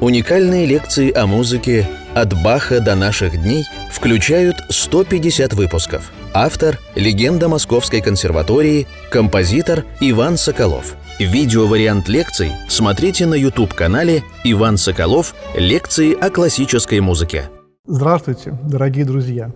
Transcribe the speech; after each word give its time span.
Уникальные 0.00 0.64
лекции 0.64 1.12
о 1.12 1.26
музыке 1.26 1.84
«От 2.14 2.32
Баха 2.44 2.80
до 2.80 2.94
наших 2.94 3.32
дней» 3.42 3.64
включают 3.90 4.54
150 4.68 5.54
выпусков. 5.54 6.12
Автор– 6.32 6.78
легенда 6.94 7.48
Московской 7.48 8.00
консерватории, 8.00 8.86
композитор 9.10 9.84
Иван 9.98 10.36
Соколов. 10.36 10.94
Видеовариант 11.18 12.08
лекций 12.08 12.52
смотрите 12.68 13.26
на 13.26 13.34
YouTube-канале 13.34 14.22
«Иван 14.44 14.76
Соколов. 14.76 15.34
Лекции 15.56 16.14
о 16.14 16.30
классической 16.30 17.00
музыке». 17.00 17.50
Здравствуйте, 17.84 18.56
дорогие 18.62 19.04
друзья! 19.04 19.50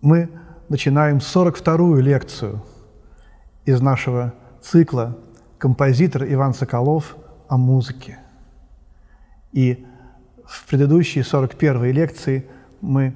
Мы 0.00 0.30
начинаем 0.68 1.18
42-ю 1.18 2.00
лекцию 2.00 2.60
из 3.66 3.80
нашего 3.80 4.34
цикла 4.60 5.16
«Композитор 5.58 6.24
Иван 6.24 6.54
Соколов 6.54 7.16
о 7.48 7.56
музыке». 7.56 8.18
И 9.52 9.84
в 10.46 10.66
предыдущей 10.66 11.20
41-й 11.20 11.92
лекции 11.92 12.46
мы 12.80 13.14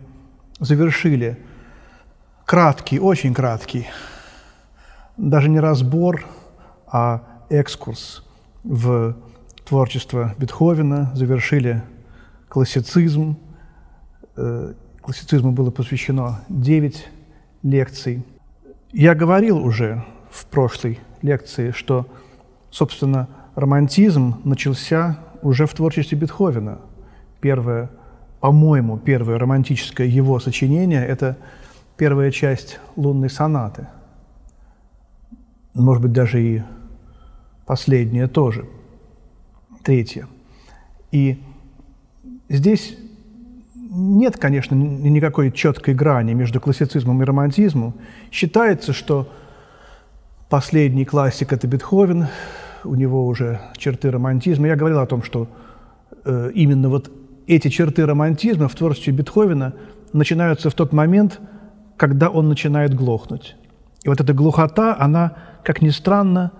завершили 0.59 1.39
краткий, 2.45 3.01
очень 3.01 3.35
краткий, 3.35 3.87
даже 5.17 5.49
не 5.49 5.61
разбор, 5.61 6.25
а 6.87 7.23
экскурс 7.49 8.25
в 8.63 9.17
творчество 9.65 10.35
Бетховена, 10.39 11.13
завершили 11.15 11.83
классицизм. 12.49 13.39
Э, 14.37 14.75
классицизму 15.01 15.53
было 15.53 15.71
посвящено 15.71 16.41
9 16.49 17.09
лекций. 17.63 18.25
Я 18.93 19.15
говорил 19.15 19.59
уже 19.59 20.05
в 20.31 20.47
прошлой 20.47 21.01
лекции, 21.23 21.71
что, 21.73 22.07
собственно, 22.71 23.29
романтизм 23.55 24.41
начался 24.45 25.19
уже 25.43 25.67
в 25.67 25.75
творчестве 25.75 26.19
Бетховена. 26.19 26.79
Первое, 27.41 27.91
по-моему, 28.41 28.99
первое 28.99 29.39
романтическое 29.39 30.07
его 30.07 30.39
сочинение– 30.41 31.05
это 31.07 31.37
первая 31.97 32.31
часть 32.31 32.81
лунной 32.97 33.31
сонаты. 33.31 33.89
Может 35.75 36.03
быть, 36.03 36.13
даже 36.13 36.43
и 36.43 36.63
последняя 37.67 38.29
тоже. 38.29 38.67
Третья. 39.83 40.27
И 41.13 41.43
здесь 42.49 42.97
нет, 43.75 44.37
конечно, 44.37 44.75
никакой 44.75 45.51
четкой 45.53 45.95
грани 45.95 46.35
между 46.35 46.61
классицизмом 46.61 47.23
и 47.23 47.25
романтизмом. 47.25 47.95
Считается, 48.31 48.93
что 48.93 49.29
последний 50.49 51.05
классик– 51.05 51.53
это 51.55 51.67
Бетховен, 51.67 52.27
у 52.87 52.95
него 52.95 53.27
уже 53.27 53.61
черты 53.77 54.11
романтизма. 54.11 54.69
Я 54.69 54.77
говорил 54.77 55.01
о 55.01 55.07
том, 55.07 55.23
что 55.23 55.49
э, 56.25 56.51
именно 56.55 56.89
вот 56.89 57.11
эти 57.47 57.69
черты 57.69 58.07
романтизма 58.07 58.69
в 58.69 58.75
творчестве 58.75 59.13
Бетховена 59.13 59.73
начинаются 60.13 60.71
в 60.71 60.75
тот 60.75 60.93
момент, 60.93 61.41
когда 61.97 62.29
он 62.29 62.49
начинает 62.49 62.95
глохнуть. 62.95 63.57
И 64.03 64.09
вот 64.09 64.21
эта 64.21 64.33
глухота, 64.33 64.97
она, 64.99 65.33
как 65.63 65.83
ни 65.83 65.91
странно, 65.91 66.53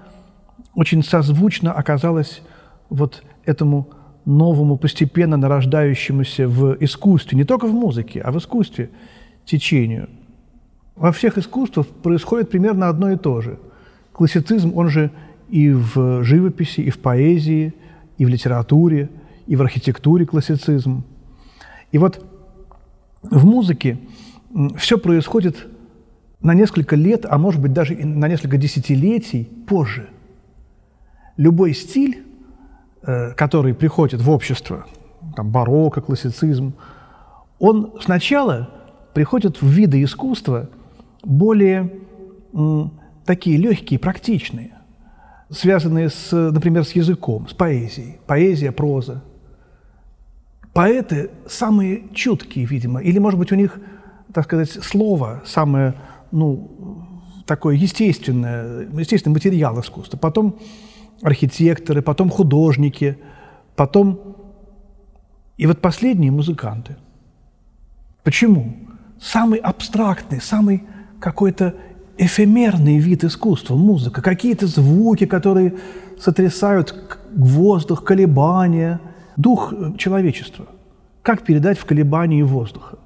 очень 0.75 1.03
созвучно 1.03 1.73
оказалась 1.73 2.43
вот 2.91 3.23
этому 3.45 3.89
новому, 4.25 4.77
постепенно 4.77 5.37
нарождающемуся 5.37 6.49
в 6.49 6.77
искусстве, 6.81 7.39
не 7.39 7.45
только 7.45 7.67
в 7.67 7.73
музыке, 7.73 8.21
а 8.21 8.33
в 8.33 8.39
искусстве 8.39 8.91
течению. 9.45 10.09
Во 10.97 11.13
всех 11.13 11.39
искусствах 11.39 11.87
происходит 11.87 12.51
примерно 12.51 12.89
одно 12.89 13.13
и 13.13 13.17
то 13.17 13.41
же. 13.41 13.59
Классицизм, 14.13 14.77
он 14.77 14.89
же 14.89 15.11
и 15.49 15.71
в 15.71 16.25
живописи, 16.25 16.81
и 16.81 16.91
в 16.91 16.99
поэзии, 16.99 17.75
и 18.19 18.25
в 18.25 18.29
литературе, 18.29 19.11
и 19.47 19.57
в 19.57 19.63
архитектуре 19.63 20.27
классицизм. 20.27 21.05
И 21.93 21.99
вот 21.99 22.25
в 23.23 23.45
музыке 23.45 23.99
все 24.77 24.99
происходит 24.99 25.67
на 26.41 26.55
несколько 26.55 26.97
лет, 26.97 27.27
а 27.29 27.39
может 27.39 27.61
быть 27.61 27.73
даже 27.73 27.95
на 27.95 28.29
несколько 28.29 28.57
десятилетий 28.57 29.45
позже. 29.67 30.09
Любой 31.37 31.75
стиль, 31.75 32.25
э, 33.03 33.33
который 33.33 33.75
приходит 33.75 34.21
в 34.21 34.31
общество, 34.31 34.87
там 35.35 35.51
барокко, 35.51 36.01
классицизм, 36.01 36.75
он 37.59 37.95
сначала 38.01 38.71
приходит 39.15 39.63
в 39.63 39.67
виды 39.67 40.03
искусства 40.03 40.69
более 41.23 41.91
такие 43.25 43.57
легкие, 43.57 43.99
практичные 43.99 44.76
связанные, 45.51 46.11
с, 46.11 46.33
например, 46.33 46.85
с 46.85 46.93
языком, 46.93 47.49
с 47.49 47.53
поэзией. 47.53 48.19
Поэзия, 48.27 48.73
проза. 48.73 49.23
Поэты 50.73 51.31
самые 51.49 52.05
чуткие, 52.13 52.67
видимо, 52.67 53.01
или, 53.01 53.19
может 53.19 53.39
быть, 53.39 53.53
у 53.53 53.55
них, 53.55 53.79
так 54.33 54.45
сказать, 54.45 54.71
слово 54.71 55.43
самое, 55.47 55.95
ну, 56.31 57.03
такое 57.47 57.77
естественное, 57.77 58.89
естественный 58.93 59.35
материал 59.35 59.81
искусства. 59.81 60.19
Потом 60.19 60.59
архитекторы, 61.23 62.03
потом 62.03 62.29
художники, 62.29 63.19
потом 63.75 64.37
и 65.57 65.67
вот 65.67 65.81
последние 65.81 66.31
музыканты. 66.31 66.97
Почему? 68.23 68.77
Самый 69.19 69.59
абстрактный, 69.59 70.41
самый 70.41 70.85
какой-то 71.21 71.75
эфемерный 72.19 72.99
вид 72.99 73.25
искусства, 73.25 73.77
музыка, 73.77 74.23
какие-то 74.23 74.67
звуки, 74.67 75.27
которые 75.27 75.75
сотрясают 76.19 76.95
воздух, 77.35 78.05
колебания, 78.05 79.01
дух 79.37 79.73
человечества. 79.99 80.67
Как 81.23 81.43
передать 81.43 81.79
в 81.79 81.85
колебании 81.85 82.43
воздуха? 82.43 82.99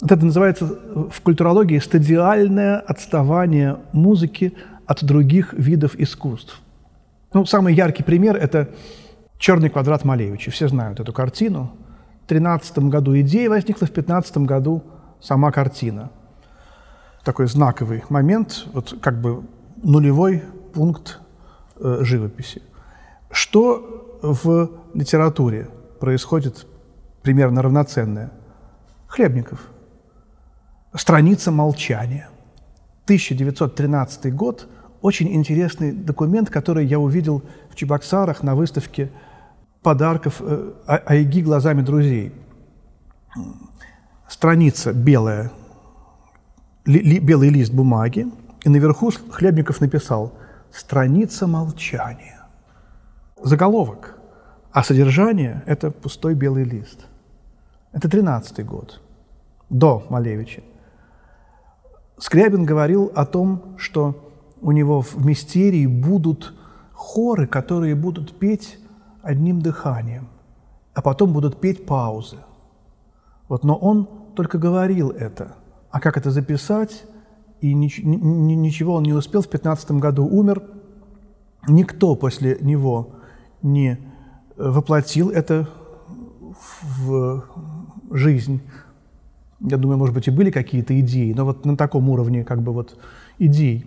Вот 0.00 0.12
это 0.12 0.24
называется 0.24 0.66
в 0.66 1.20
культурологии 1.22 1.78
стадиальное 1.78 2.78
отставание 2.78 3.78
музыки 3.92 4.54
от 4.86 5.04
других 5.04 5.52
видов 5.52 5.94
искусств. 5.96 6.60
Ну, 7.32 7.44
самый 7.44 7.74
яркий 7.74 8.02
пример– 8.02 8.36
это 8.40 8.70
«Черный 9.38 9.68
квадрат 9.68 10.04
Малевича». 10.04 10.50
Все 10.50 10.68
знают 10.68 11.00
эту 11.00 11.12
картину. 11.12 11.72
В 12.24 12.28
13 12.28 12.78
году 12.78 13.18
идея 13.20 13.50
возникла, 13.50 13.86
в 13.86 13.90
15 13.90 14.38
году 14.38 14.82
сама 15.20 15.50
картина– 15.50 16.10
такой 17.26 17.46
знаковый 17.46 18.04
момент, 18.08 18.66
вот 18.72 18.96
как 19.02 19.20
бы 19.20 19.42
нулевой 19.82 20.42
пункт 20.72 21.18
э, 21.78 21.98
живописи. 22.00 22.62
Что 23.30 24.18
в 24.22 24.70
литературе 24.94 25.68
происходит 26.00 26.66
примерно 27.22 27.60
равноценное? 27.62 28.30
Хлебников. 29.08 29.60
Страница 30.94 31.50
молчания. 31.50 32.28
1913 33.04 34.34
год– 34.34 34.68
очень 35.02 35.34
интересный 35.34 35.92
документ, 35.92 36.50
который 36.50 36.86
я 36.86 36.98
увидел 36.98 37.42
в 37.70 37.76
Чебоксарах 37.76 38.42
на 38.42 38.54
выставке 38.54 39.10
подарков 39.82 40.40
э, 40.40 40.72
а-, 40.86 41.02
Айги 41.06 41.42
глазами 41.42 41.82
друзей. 41.82 42.32
Страница 44.28 44.92
белая, 44.92 45.52
ли, 46.86 47.00
ли, 47.00 47.18
белый 47.18 47.50
лист 47.50 47.72
бумаги, 47.72 48.26
и 48.64 48.68
наверху 48.68 49.10
Хлебников 49.30 49.80
написал 49.80 50.32
«Страница 50.72 51.46
молчания». 51.46 52.40
Заголовок. 53.42 54.18
А 54.72 54.82
содержание– 54.82 55.62
это 55.66 55.90
пустой 55.90 56.34
белый 56.34 56.64
лист. 56.64 57.06
Это 57.92 58.08
13-й 58.08 58.62
год, 58.62 59.00
до 59.70 60.06
Малевича. 60.10 60.62
Скрябин 62.18 62.64
говорил 62.64 63.12
о 63.14 63.26
том, 63.26 63.76
что 63.78 64.32
у 64.60 64.72
него 64.72 65.02
в 65.02 65.24
мистерии 65.24 65.86
будут 65.86 66.54
хоры, 66.92 67.46
которые 67.46 67.94
будут 67.94 68.38
петь 68.38 68.78
одним 69.22 69.60
дыханием, 69.60 70.28
а 70.94 71.02
потом 71.02 71.32
будут 71.32 71.60
петь 71.60 71.86
паузы. 71.86 72.38
Вот, 73.48 73.64
но 73.64 73.76
он 73.76 74.08
только 74.34 74.58
говорил 74.58 75.10
это– 75.10 75.54
а 75.90 76.00
как 76.00 76.16
это 76.16 76.30
записать? 76.30 77.04
И 77.60 77.74
ничего 77.74 78.94
он 78.94 79.04
не 79.04 79.12
успел. 79.12 79.42
В 79.42 79.48
15 79.48 79.92
году 79.92 80.26
умер. 80.26 80.62
Никто 81.68 82.14
после 82.14 82.58
него 82.60 83.16
не 83.62 83.92
э, 83.92 83.98
воплотил 84.56 85.30
это 85.30 85.68
в 86.82 87.44
жизнь. 88.10 88.60
Я 89.60 89.78
думаю, 89.78 89.98
может 89.98 90.14
быть, 90.14 90.28
и 90.28 90.30
были 90.30 90.50
какие-то 90.50 90.98
идеи, 91.00 91.32
но 91.32 91.44
вот 91.44 91.64
на 91.64 91.76
таком 91.76 92.08
уровне 92.10 92.44
как 92.44 92.62
бы 92.62 92.72
вот 92.72 92.96
идей. 93.38 93.86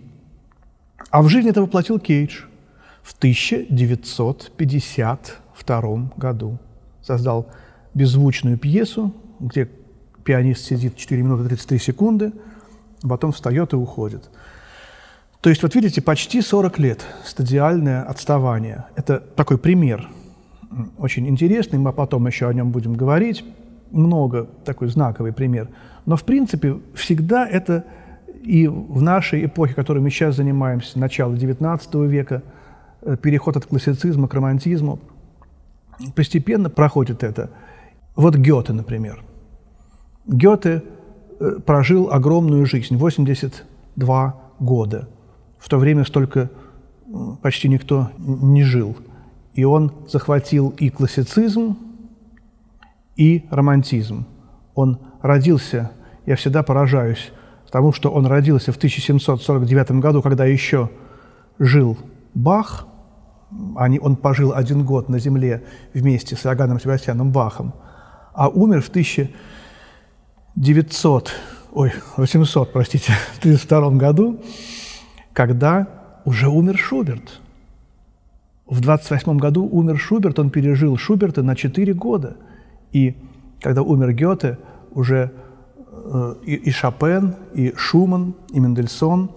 А 1.10 1.22
в 1.22 1.28
жизнь 1.28 1.48
это 1.48 1.62
воплотил 1.62 1.98
Кейдж 1.98 2.42
в 3.02 3.16
1952 3.16 6.12
году. 6.16 6.58
Создал 7.02 7.46
беззвучную 7.94 8.58
пьесу, 8.58 9.14
где 9.38 9.70
пианист 10.24 10.64
сидит 10.64 10.96
4 10.96 11.22
минуты 11.22 11.48
33 11.48 11.78
секунды, 11.78 12.32
потом 13.02 13.32
встает 13.32 13.72
и 13.72 13.76
уходит. 13.76 14.30
То 15.40 15.48
есть, 15.48 15.62
вот 15.62 15.74
видите, 15.74 16.02
почти 16.02 16.42
40 16.42 16.78
лет 16.78 17.06
стадиальное 17.24 18.02
отставание. 18.02 18.84
Это 18.94 19.20
такой 19.20 19.58
пример. 19.58 20.08
очень 20.98 21.28
интересный, 21.28 21.78
мы 21.78 21.92
потом 21.92 22.26
еще 22.26 22.48
о 22.48 22.52
нем 22.52 22.70
будем 22.70 22.94
говорить. 22.94 23.44
Много 23.90 24.48
такой 24.64 24.88
знаковый 24.88 25.32
пример. 25.32 25.68
Но, 26.06 26.16
в 26.16 26.24
принципе, 26.24 26.78
всегда 26.94 27.48
это 27.48 27.84
и 28.42 28.68
в 28.68 29.02
нашей 29.02 29.44
эпохе, 29.46 29.74
которой 29.74 29.98
мы 29.98 30.10
сейчас 30.10 30.36
занимаемся, 30.36 30.98
начало 30.98 31.34
XIX 31.34 32.06
века, 32.06 32.42
э, 33.02 33.16
переход 33.16 33.56
от 33.56 33.66
классицизма 33.66 34.28
к 34.28 34.34
романтизму, 34.34 34.98
постепенно 36.14 36.70
проходит 36.70 37.22
это. 37.22 37.50
Вот 38.16 38.36
Гёте, 38.36 38.72
например. 38.72 39.22
Гёте 40.30 40.82
э, 41.40 41.58
прожил 41.64 42.10
огромную 42.10 42.66
жизнь, 42.66 42.96
82 42.96 44.34
года. 44.58 45.08
В 45.58 45.68
то 45.68 45.78
время 45.78 46.04
столько 46.04 46.50
почти 47.42 47.68
никто 47.68 48.10
не 48.18 48.62
жил. 48.62 48.96
И 49.54 49.64
он 49.64 49.92
захватил 50.08 50.70
и 50.78 50.90
классицизм, 50.90 51.76
и 53.16 53.44
романтизм. 53.50 54.26
Он 54.74 54.98
родился, 55.20 55.90
я 56.26 56.36
всегда 56.36 56.62
поражаюсь 56.62 57.32
тому, 57.70 57.92
что 57.92 58.10
он 58.10 58.26
родился 58.26 58.72
в 58.72 58.76
1749 58.76 59.92
году, 59.92 60.22
когда 60.22 60.44
еще 60.44 60.90
жил 61.58 61.96
Бах, 62.34 62.86
он 63.50 64.16
пожил 64.16 64.52
один 64.54 64.84
год 64.84 65.08
на 65.08 65.18
земле 65.18 65.64
вместе 65.94 66.36
с 66.36 66.46
Иоганном 66.46 66.80
Себастьяном 66.80 67.32
Бахом, 67.32 67.74
а 68.32 68.48
умер 68.48 68.82
в 68.82 68.90
1900, 70.60 71.32
ой, 71.72 71.92
800, 72.18 72.70
простите, 72.70 73.14
32 73.40 73.92
году, 73.92 74.40
когда 75.32 75.86
уже 76.26 76.50
умер 76.50 76.76
Шуберт. 76.76 77.40
В 78.66 78.80
28 78.82 79.38
году 79.38 79.66
умер 79.66 79.98
Шуберт, 79.98 80.38
он 80.38 80.50
пережил 80.50 80.98
Шуберта 80.98 81.42
на 81.42 81.56
4 81.56 81.94
года. 81.94 82.36
И 82.92 83.16
когда 83.62 83.80
умер 83.80 84.12
Гёте, 84.12 84.58
уже 84.90 85.32
э, 85.92 86.34
и, 86.44 86.56
и 86.56 86.70
Шопен, 86.70 87.36
и 87.54 87.72
Шуман, 87.74 88.34
и 88.52 88.60
Мендельсон 88.60 89.30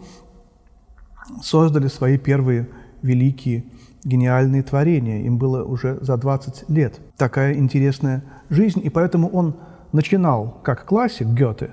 создали 1.41 1.87
свои 1.87 2.17
первые 2.17 2.67
великие 3.01 3.63
гениальные 4.03 4.63
творения. 4.63 5.21
Им 5.21 5.37
было 5.37 5.63
уже 5.63 5.99
за 6.01 6.17
20 6.17 6.69
лет. 6.69 6.99
Такая 7.15 7.53
интересная 7.53 8.25
жизнь. 8.49 8.81
И 8.83 8.89
поэтому 8.89 9.29
он 9.29 9.55
начинал 9.93 10.59
как 10.63 10.85
классик 10.85 11.27
Гёте, 11.27 11.71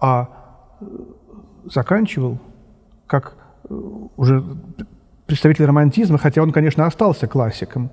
а 0.00 0.28
э, 0.80 0.84
заканчивал 1.66 2.38
как 3.06 3.36
уже 4.16 4.44
представитель 5.26 5.66
романтизма, 5.66 6.18
хотя 6.18 6.42
он, 6.42 6.52
конечно, 6.52 6.86
остался 6.86 7.26
классиком, 7.26 7.90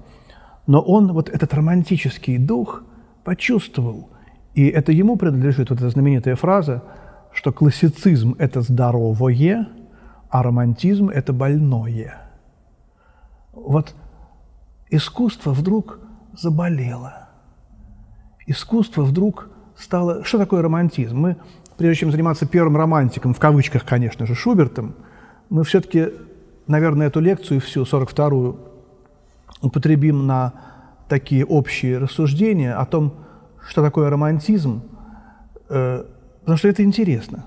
но 0.68 0.82
он 0.82 1.12
вот 1.12 1.30
этот 1.30 1.54
романтический 1.54 2.38
дух 2.38 2.84
почувствовал. 3.24 4.10
И 4.54 4.68
это 4.68 4.92
ему 4.92 5.18
принадлежит 5.18 5.70
вот 5.70 5.80
эта 5.80 5.90
знаменитая 5.90 6.36
фраза, 6.36 6.84
что 7.34 7.52
классицизм– 7.52 8.36
это 8.40 8.62
здоровое, 8.62 9.68
а 10.30 10.44
романтизм– 10.44 11.10
это 11.14 11.34
больное. 11.34 12.32
Вот 13.52 13.94
искусство 14.90 15.52
вдруг 15.52 16.00
заболело. 16.34 17.25
Искусство 18.48 19.04
вдруг 19.04 19.50
стало... 19.78 20.24
Что 20.24 20.38
такое 20.38 20.62
романтизм? 20.62 21.18
Мы, 21.18 21.38
прежде 21.78 22.02
чем 22.02 22.12
заниматься 22.12 22.46
первым 22.46 22.78
романтиком, 22.78 23.34
в 23.34 23.40
кавычках, 23.40 23.86
конечно 23.86 24.26
же, 24.26 24.36
Шубертом– 24.36 24.96
мы 25.50 25.64
все-таки, 25.64 26.10
наверное, 26.68 27.08
эту 27.08 27.20
лекцию 27.20 27.62
всю, 27.62 27.84
42-ю, 27.84 28.58
употребим 29.62 30.26
на 30.26 30.54
такие 31.08 31.46
общие 31.46 31.98
рассуждения 31.98 32.74
о 32.74 32.86
том, 32.86 33.14
что 33.68 33.82
такое 33.84 34.10
романтизм, 34.10 34.84
э, 35.70 36.04
потому 36.42 36.58
что 36.58 36.68
это 36.68 36.84
интересно. 36.84 37.46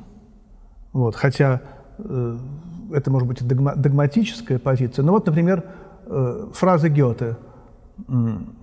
Вот, 0.93 1.17
хотя 1.17 1.61
э, 1.99 2.39
это 2.93 3.11
может 3.11 3.29
быть 3.29 3.47
догма 3.47 3.75
догматическая 3.75 4.59
позиция. 4.59 5.05
Но 5.05 5.13
вот, 5.13 5.27
например, 5.27 5.65
э, 6.07 6.47
фраза 6.55 6.89
Гёте 6.89 7.37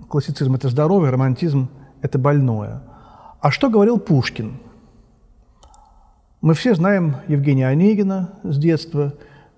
«классицизм– 0.09 0.55
это 0.55 0.69
здоровье, 0.69 1.11
романтизм– 1.11 1.69
это 2.01 2.17
больное». 2.17 2.81
А 3.41 3.51
что 3.51 3.69
говорил 3.69 3.99
Пушкин– 3.99 4.59
мы 6.45 6.53
все 6.53 6.75
знаем 6.75 7.15
Евгения 7.27 7.67
Онегина 7.67 8.29
с 8.43 8.59
детства, 8.59 9.15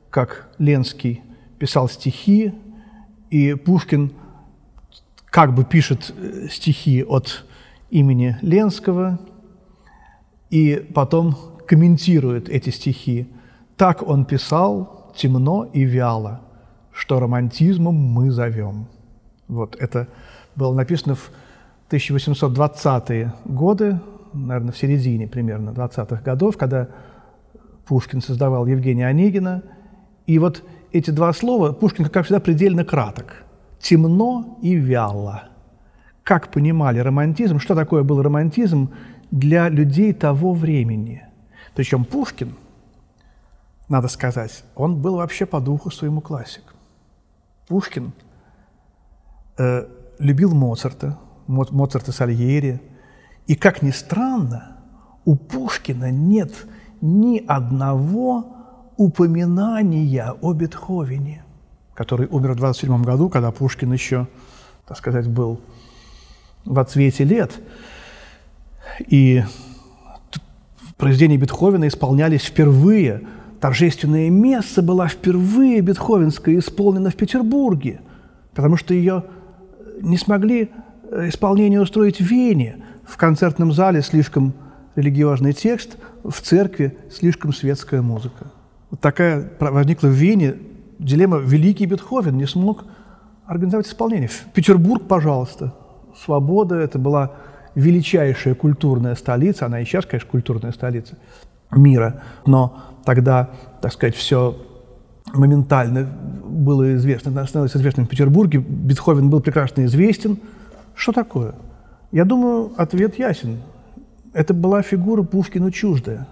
как 0.09 0.49
Ленский 0.57 1.21
писал 1.59 1.89
стихи, 1.89 2.53
и 3.29 3.55
Пушкин 3.55 4.13
как 5.25 5.53
бы 5.53 5.65
пишет 5.65 6.13
э, 6.15 6.47
стихи 6.49 7.03
от 7.03 7.43
имени 7.89 8.37
Ленского, 8.41 9.19
и 10.49 10.77
потом 10.95 11.35
комментирует 11.67 12.47
эти 12.47 12.69
стихи. 12.69 13.27
Так 13.75 14.01
он 14.01 14.23
писал 14.23 15.11
темно 15.13 15.65
и 15.73 15.83
вяло, 15.83 16.39
что 16.93 17.19
романтизмом 17.19 17.95
мы 17.95 18.31
зовем. 18.31 18.87
Вот 19.49 19.75
это 19.75 20.07
было 20.55 20.73
написано 20.73 21.15
в 21.15 21.31
1820-е 21.89 23.33
годы 23.45 23.99
наверное, 24.33 24.71
в 24.71 24.77
середине 24.77 25.27
примерно 25.27 25.71
20-х 25.71 26.21
годов, 26.21 26.57
когда 26.57 26.89
Пушкин 27.85 28.21
создавал 28.21 28.65
Евгения 28.65 29.07
Онегина. 29.07 29.63
И 30.25 30.39
вот 30.39 30.63
эти 30.91 31.11
два 31.11 31.33
слова 31.33 31.71
Пушкин, 31.71 32.05
как 32.05 32.25
всегда, 32.25 32.39
предельно 32.39 32.83
краток. 32.83 33.43
Темно 33.79 34.57
и 34.61 34.75
вяло. 34.75 35.49
Как 36.23 36.51
понимали 36.51 36.99
романтизм, 36.99 37.59
что 37.59 37.75
такое 37.75 38.03
был 38.03 38.21
романтизм 38.21 38.91
для 39.31 39.69
людей 39.69 40.13
того 40.13 40.53
времени. 40.53 41.25
Причем 41.75 42.03
Пушкин, 42.03 42.55
надо 43.87 44.07
сказать, 44.09 44.63
он 44.75 45.01
был 45.01 45.15
вообще 45.15 45.45
по 45.45 45.61
духу 45.61 45.91
своему 45.91 46.19
классик. 46.19 46.63
Пушкин 47.67 48.11
э, 49.57 49.85
любил 50.19 50.53
Моцарта, 50.53 51.17
Моцарта 51.47 52.11
Сальери– 52.11 52.81
и 53.47 53.55
как 53.55 53.81
ни 53.81 53.91
странно, 53.91 54.77
у 55.25 55.35
Пушкина 55.35 56.11
нет 56.11 56.51
ни 57.01 57.43
одного 57.47 58.45
упоминания 58.97 60.33
о 60.41 60.53
Бетховене, 60.53 61.43
который 61.93 62.27
умер 62.27 62.53
в 62.53 62.55
27 62.57 63.03
году, 63.03 63.29
когда 63.29 63.51
Пушкин 63.51 63.93
еще, 63.93 64.27
так 64.85 64.97
сказать, 64.97 65.27
был 65.27 65.61
в 66.65 66.77
отсвете 66.77 67.23
лет. 67.23 67.53
И 69.07 69.43
произведения 70.97 71.37
Бетховена 71.37 71.87
исполнялись 71.87 72.43
впервые. 72.43 73.27
Торжественное 73.61 74.29
место 74.29 74.81
была 74.81 75.07
впервые 75.07 75.81
бетховенская 75.81 76.59
исполнена 76.59 77.09
в 77.09 77.15
Петербурге, 77.15 78.01
потому 78.53 78.75
что 78.75 78.93
ее 78.93 79.23
не 80.01 80.17
смогли 80.17 80.69
исполнение 81.11 81.81
устроить 81.81 82.19
в 82.19 82.25
Вене– 82.25 82.77
в 83.07 83.15
концертном 83.17 83.71
зале 83.71 84.01
слишком 84.01 84.53
религиозный 84.95 85.53
текст, 85.53 85.97
в 86.23 86.41
церкви 86.41 86.97
слишком 87.09 87.53
светская 87.53 88.01
музыка. 88.01 88.51
Вот 88.91 88.99
такая 88.99 89.49
возникла 89.59 90.07
в 90.07 90.11
Вене 90.11 90.55
дилемма. 90.99 91.37
Великий 91.37 91.85
Бетховен 91.85 92.37
не 92.37 92.45
смог 92.45 92.83
организовать 93.45 93.87
исполнение. 93.87 94.27
В 94.27 94.45
Петербург, 94.53 95.03
пожалуйста. 95.07 95.73
Свобода– 96.23 96.75
это 96.79 96.99
была 96.99 97.33
величайшая 97.75 98.55
культурная 98.55 99.15
столица, 99.15 99.67
она 99.67 99.79
и 99.79 99.85
сейчас, 99.85 100.05
конечно, 100.05 100.29
культурная 100.29 100.71
столица 100.71 101.17
мира, 101.71 102.23
но 102.45 102.81
тогда, 103.05 103.51
так 103.81 103.93
сказать, 103.93 104.15
все 104.15 104.57
моментально 105.33 106.07
было 106.43 106.95
известно, 106.95 107.31
становилось 107.45 107.75
известным 107.75 108.07
в 108.07 108.09
Петербурге. 108.09 108.59
Бетховен 108.59 109.29
был 109.29 109.41
прекрасно 109.41 109.85
известен. 109.85 110.39
Что 110.97 111.11
такое? 111.11 111.53
Я 112.11 112.25
думаю, 112.25 112.73
ответ 112.75 113.19
ясен. 113.19 113.61
Это 114.33 114.53
была 114.53 114.81
фигура 114.81 115.21
Пушкину 115.21 115.69
чуждая. 115.71 116.27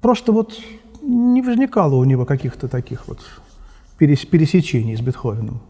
Просто 0.00 0.32
вот 0.32 0.54
не 1.02 1.42
возникало 1.42 1.96
у 1.96 2.04
него 2.04 2.24
каких-то 2.24 2.68
таких 2.68 3.08
вот 3.08 3.18
пересечений 3.98 4.96
с 4.96 5.00
Бетховеном. 5.00 5.60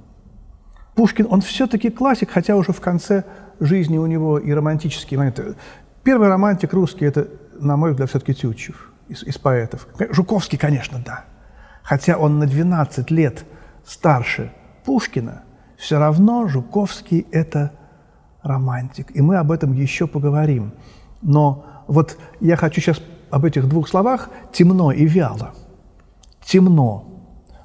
Пушкин, 0.94 1.26
он 1.30 1.40
все-таки 1.40 1.90
классик, 1.90 2.30
хотя 2.30 2.56
уже 2.56 2.72
в 2.72 2.80
конце 2.80 3.24
жизни 3.60 3.96
у 3.96 4.06
него 4.06 4.38
и 4.38 4.52
романтические 4.52 5.18
моменты. 5.18 5.54
Первый 6.02 6.28
романтик 6.28 6.74
русский– 6.74 7.04
это, 7.06 7.28
на 7.58 7.76
мой 7.76 7.92
взгляд, 7.92 8.10
все-таки 8.10 8.34
Тютчев 8.34 8.92
из, 9.08 9.22
из 9.22 9.38
поэтов. 9.38 9.88
Жуковский, 10.10 10.58
конечно, 10.58 11.02
да. 11.04 11.24
Хотя 11.82 12.18
он 12.18 12.38
на 12.38 12.46
12 12.46 13.10
лет 13.10 13.44
старше 13.86 14.52
Пушкина, 14.84 15.44
все 15.78 15.98
равно 15.98 16.46
Жуковский– 16.46 17.26
это 17.32 17.72
романтик. 18.46 19.14
И 19.14 19.20
мы 19.20 19.36
об 19.36 19.52
этом 19.52 19.72
еще 19.72 20.06
поговорим. 20.06 20.72
Но 21.22 21.64
вот 21.86 22.18
я 22.40 22.56
хочу 22.56 22.80
сейчас 22.80 23.00
об 23.30 23.44
этих 23.44 23.68
двух 23.68 23.88
словах 23.88 24.30
«темно» 24.52 24.92
и 24.92 25.04
«вяло». 25.04 25.54
Темно. 26.44 27.06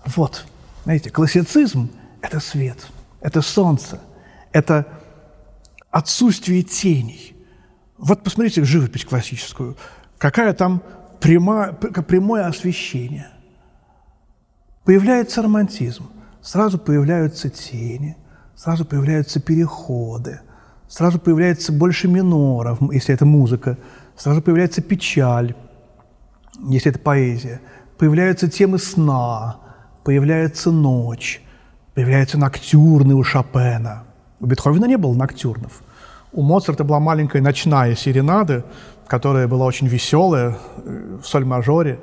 Вот, 0.05 0.45
знаете, 0.83 1.09
классицизм– 1.09 1.89
это 2.21 2.39
свет, 2.39 2.87
это 3.21 3.41
солнце, 3.41 3.99
Это 4.51 4.85
отсутствие 5.91 6.63
теней. 6.63 7.35
Вот 7.97 8.23
посмотрите 8.23 8.63
живопись 8.63 9.05
классическую. 9.05 9.77
Какая 10.17 10.53
там 10.53 10.81
прямое, 11.19 11.73
прямое 11.73 12.47
освещение. 12.47 13.29
Появляется 14.83 15.41
романтизм. 15.41 16.09
Сразу 16.41 16.79
появляются 16.79 17.49
тени, 17.49 18.17
сразу 18.55 18.83
появляются 18.83 19.39
переходы, 19.39 20.41
сразу 20.91 21.19
появляется 21.19 21.71
больше 21.71 22.07
миноров, 22.07 22.79
если 22.91 23.15
это 23.15 23.25
музыка, 23.25 23.77
сразу 24.17 24.41
появляется 24.41 24.81
печаль, 24.81 25.55
если 26.67 26.91
это 26.91 26.99
поэзия, 26.99 27.61
появляются 27.97 28.49
темы 28.49 28.77
сна, 28.77 29.57
появляется 30.03 30.69
ночь, 30.69 31.41
появляются 31.93 32.37
ноктюрны 32.37 33.15
у 33.15 33.23
Шопена. 33.23 34.03
У 34.41 34.45
Бетховена 34.45 34.85
не 34.87 34.97
было 34.97 35.13
ноктюрнов. 35.13 35.81
У 36.33 36.41
Моцарта 36.41 36.83
была 36.83 36.99
маленькая 36.99 37.41
ночная 37.41 37.95
серенада, 37.95 38.65
которая 39.07 39.47
была 39.47 39.65
очень 39.65 39.87
веселая, 39.87 40.57
э, 40.77 41.17
в 41.21 41.25
соль-мажоре, 41.25 41.99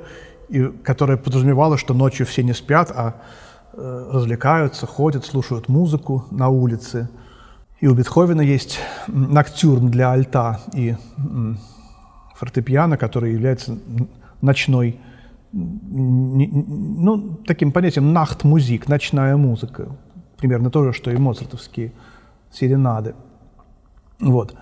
и 0.49 0.63
которая 0.83 1.17
подразумевала, 1.17 1.77
что 1.77 1.93
ночью 1.93 2.25
все 2.25 2.43
не 2.43 2.53
спят, 2.53 2.91
а 2.95 3.15
э, 3.73 4.09
развлекаются, 4.11 4.87
ходят, 4.87 5.25
слушают 5.25 5.67
музыку 5.67 6.25
на 6.31 6.49
улице. 6.49 7.09
И 7.79 7.87
у 7.87 7.93
Бетховена 7.93 8.43
есть 8.43 8.79
ноктюрн 9.07 9.89
для 9.89 10.11
альта 10.11 10.59
и 10.73 10.95
фортепиано, 12.35 12.97
который 12.97 13.33
является 13.33 13.77
ночной 14.41 14.99
ну, 15.51 17.37
таким 17.45 17.71
понятием 17.71 18.13
нахт-музик, 18.13 18.87
ночная 18.87 19.35
музыка. 19.37 19.87
Примерно 20.37 20.69
то 20.69 20.83
же, 20.83 20.93
что 20.93 21.11
и 21.11 21.17
моцартовские 21.17 21.91
серенады. 22.51 23.15
Вот. 24.19 24.55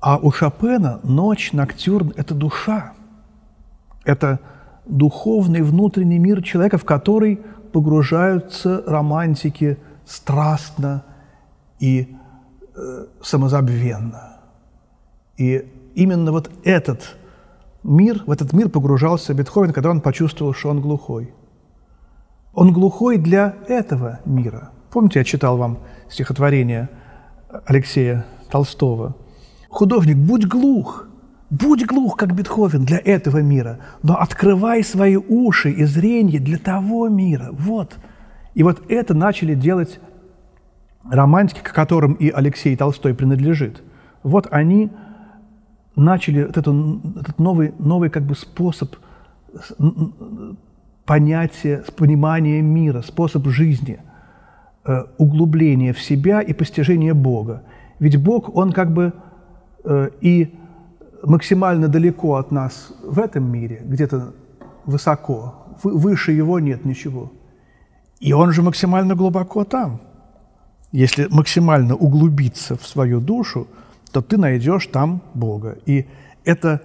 А 0.00 0.18
у 0.18 0.30
Шопена 0.30 1.00
ночь, 1.02 1.52
ноктюрн– 1.52 2.12
это 2.16 2.34
душа. 2.34 2.94
Это 4.04 4.40
духовный 4.86 5.62
внутренний 5.62 6.18
мир 6.18 6.42
человека, 6.42 6.78
в 6.78 6.84
который 6.84 7.40
погружаются 7.72 8.82
романтики 8.86 9.78
страстно 10.06 11.04
и 11.78 12.16
самозабвенно. 13.22 14.38
И 15.36 15.64
именно 15.94 16.32
вот 16.32 16.50
этот 16.64 17.16
мир, 17.82 18.22
в 18.26 18.30
этот 18.30 18.52
мир 18.52 18.68
погружался 18.68 19.34
Бетховен, 19.34 19.72
когда 19.72 19.90
он 19.90 20.00
почувствовал, 20.00 20.52
что 20.52 20.70
он 20.70 20.80
глухой. 20.80 21.32
Он 22.54 22.72
глухой 22.72 23.18
для 23.18 23.54
этого 23.68 24.20
мира. 24.24 24.70
Помните, 24.90 25.20
я 25.20 25.24
читал 25.24 25.56
вам 25.56 25.78
стихотворение 26.08 26.88
Алексея 27.66 28.26
Толстого? 28.50 29.14
«Художник, 29.68 30.16
будь 30.16 30.46
глух, 30.46 31.06
будь 31.50 31.86
глух, 31.86 32.16
как 32.16 32.34
Бетховен, 32.34 32.84
для 32.84 32.98
этого 32.98 33.42
мира, 33.42 33.80
но 34.02 34.16
открывай 34.16 34.82
свои 34.82 35.16
уши 35.16 35.70
и 35.70 35.84
зрение 35.84 36.40
для 36.40 36.58
того 36.58 37.08
мира». 37.08 37.50
Вот. 37.52 37.96
И 38.54 38.62
вот 38.62 38.82
это 38.88 39.14
начали 39.14 39.54
делать 39.54 40.00
романтики, 41.10 41.60
к 41.60 41.72
которым 41.72 42.14
и 42.14 42.30
Алексей 42.30 42.76
Толстой 42.76 43.14
принадлежит. 43.14 43.82
Вот 44.22 44.48
они– 44.50 44.90
начали 45.98 46.44
вот 46.44 46.56
это, 46.56 46.74
этот 47.20 47.38
новый, 47.38 47.74
новый 47.78 48.08
как 48.08 48.22
бы 48.22 48.34
способ 48.34 48.94
понятия, 51.04 51.84
понимания 51.96 52.62
мира, 52.62 53.02
способ 53.02 53.46
жизни, 53.46 54.00
э, 54.84 55.04
углубления 55.18 55.92
в 55.92 56.00
себя 56.00 56.40
и 56.40 56.52
постижения 56.52 57.14
Бога. 57.14 57.62
Ведь 57.98 58.22
Бог, 58.22 58.54
Он 58.54 58.72
как 58.72 58.92
бы 58.92 59.12
э, 59.84 60.10
и 60.20 60.54
максимально 61.24 61.88
далеко 61.88 62.36
от 62.36 62.52
нас 62.52 62.92
в 63.02 63.18
этом 63.18 63.50
мире, 63.50 63.82
где-то 63.84 64.32
высоко, 64.84 65.54
выше 65.82 66.32
Его 66.32 66.60
нет 66.60 66.84
ничего. 66.84 67.32
И 68.20 68.32
Он 68.32 68.52
же 68.52 68.62
максимально 68.62 69.14
глубоко 69.14 69.64
там. 69.64 70.00
Если 70.92 71.26
максимально 71.30 71.94
углубиться 71.94 72.76
в 72.76 72.86
свою 72.86 73.20
душу– 73.20 73.66
то 74.12 74.22
ты 74.22 74.36
найдешь 74.36 74.86
там 74.86 75.22
Бога. 75.34 75.78
И 75.86 76.06
это 76.44 76.82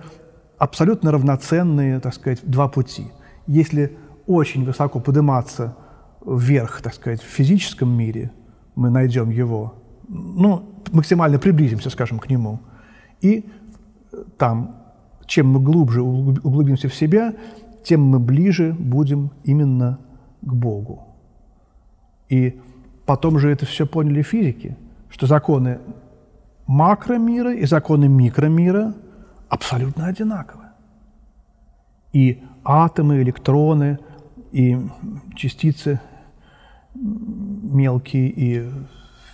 абсолютно 0.57 1.11
равноценные, 1.11 1.99
так 1.99 2.13
сказать, 2.13 2.39
два 2.43 2.67
пути. 2.67 3.07
Если 3.47 3.97
очень 4.27 4.65
высоко 4.65 4.99
подниматься 4.99 5.75
вверх, 6.25 6.81
так 6.81 6.93
сказать, 6.93 7.21
в 7.21 7.25
физическом 7.27 7.89
мире, 7.89 8.31
мы 8.75 8.89
найдем 8.89 9.29
его, 9.29 9.75
ну, 10.07 10.63
максимально 10.91 11.39
приблизимся, 11.39 11.89
скажем, 11.89 12.19
к 12.19 12.29
нему. 12.29 12.59
И 13.21 13.45
там, 14.37 14.75
чем 15.25 15.47
мы 15.47 15.59
глубже 15.59 16.01
углубимся 16.01 16.87
в 16.87 16.95
себя, 16.95 17.33
тем 17.83 18.01
мы 18.01 18.19
ближе 18.19 18.75
будем 18.79 19.31
именно 19.43 19.99
к 20.41 20.53
Богу. 20.53 21.07
И 22.29 22.59
потом 23.05 23.39
же 23.39 23.49
это 23.49 23.65
все 23.65 23.85
поняли 23.85 24.21
физики, 24.21 24.77
что 25.09 25.27
законы 25.27 25.79
макромира 26.67 27.53
и 27.53 27.65
законы 27.65 28.07
микромира 28.07 28.93
абсолютно 29.49 30.07
одинаковы. 30.07 30.63
И 32.13 32.41
атомы, 32.63 33.21
электроны, 33.21 33.99
и 34.51 34.77
частицы 35.35 35.99
мелкие, 36.95 38.29
и 38.29 38.69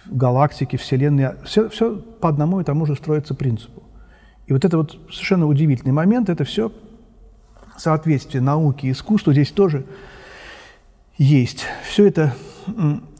галактики, 0.06 0.76
Вселенная, 0.78 1.36
все, 1.44 1.70
все 1.70 1.98
по 1.98 2.30
одному 2.30 2.62
и 2.62 2.64
тому 2.64 2.86
же 2.86 2.96
строится 2.96 3.36
принципу. 3.36 3.84
И 4.48 4.54
вот 4.54 4.66
это 4.66 4.78
вот 4.78 4.98
совершенно 5.12 5.46
удивительный 5.46 5.94
момент, 5.94 6.30
это 6.30 6.44
все 6.44 6.72
соответствие 7.78 8.42
науки 8.42 8.88
и 8.88 8.92
искусству 8.92 9.32
здесь 9.32 9.52
тоже 9.52 9.86
есть. 11.20 11.66
Все 11.88 12.08
это 12.08 12.34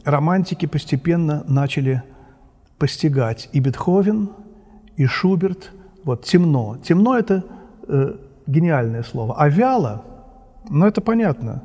романтики 0.04 0.66
постепенно 0.66 1.44
начали 1.46 2.02
постигать 2.78 3.48
и 3.52 3.60
Бетховен, 3.60 4.30
и 4.96 5.06
Шуберт. 5.06 5.70
Вот 6.02 6.24
темно. 6.24 6.78
Темно– 6.82 7.16
это 7.18 7.44
э, 7.86 8.14
гениальное 8.46 9.02
слово. 9.02 9.36
А 9.38 9.48
вяло, 9.48 10.02
ну 10.70 10.86
это 10.86 11.02
понятно. 11.02 11.62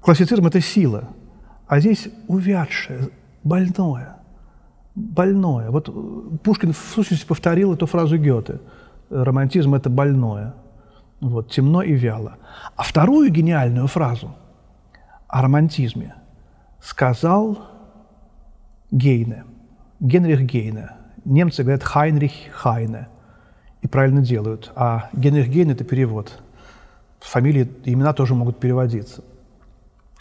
Классицизм– 0.00 0.46
это 0.46 0.60
сила. 0.60 1.08
А 1.66 1.80
здесь 1.80 2.08
увядшее, 2.28 3.10
больное. 3.42 4.18
Больное. 4.94 5.70
Вот 5.70 5.88
э, 5.88 6.36
Пушкин 6.44 6.72
в 6.72 6.78
сущности 6.94 7.26
повторил 7.26 7.74
эту 7.74 7.86
фразу 7.86 8.16
Гёте. 8.18 8.60
Романтизм– 9.10 9.74
это 9.74 9.90
больное. 9.90 10.54
Вот, 11.20 11.50
темно 11.50 11.82
и 11.82 11.92
вяло. 11.92 12.36
А 12.76 12.84
вторую 12.84 13.30
гениальную 13.30 13.88
фразу 13.88 14.30
о 15.28 15.42
романтизме 15.42 16.14
сказал 16.80 17.58
Гейне– 18.90 19.44
Генрих 20.00 20.42
Гейне. 20.42 20.90
Немцы 21.24 21.62
говорят 21.62 21.82
Хайнрих 21.82 22.32
Хайне. 22.52 23.08
И 23.82 23.88
правильно 23.88 24.20
делают. 24.20 24.72
А 24.74 25.08
Генрих 25.12 25.48
Гейне– 25.48 25.72
это 25.72 25.84
перевод. 25.84 26.40
Фамилии 27.20 27.70
имена 27.84 28.12
тоже 28.12 28.34
могут 28.34 28.58
переводиться. 28.58 29.24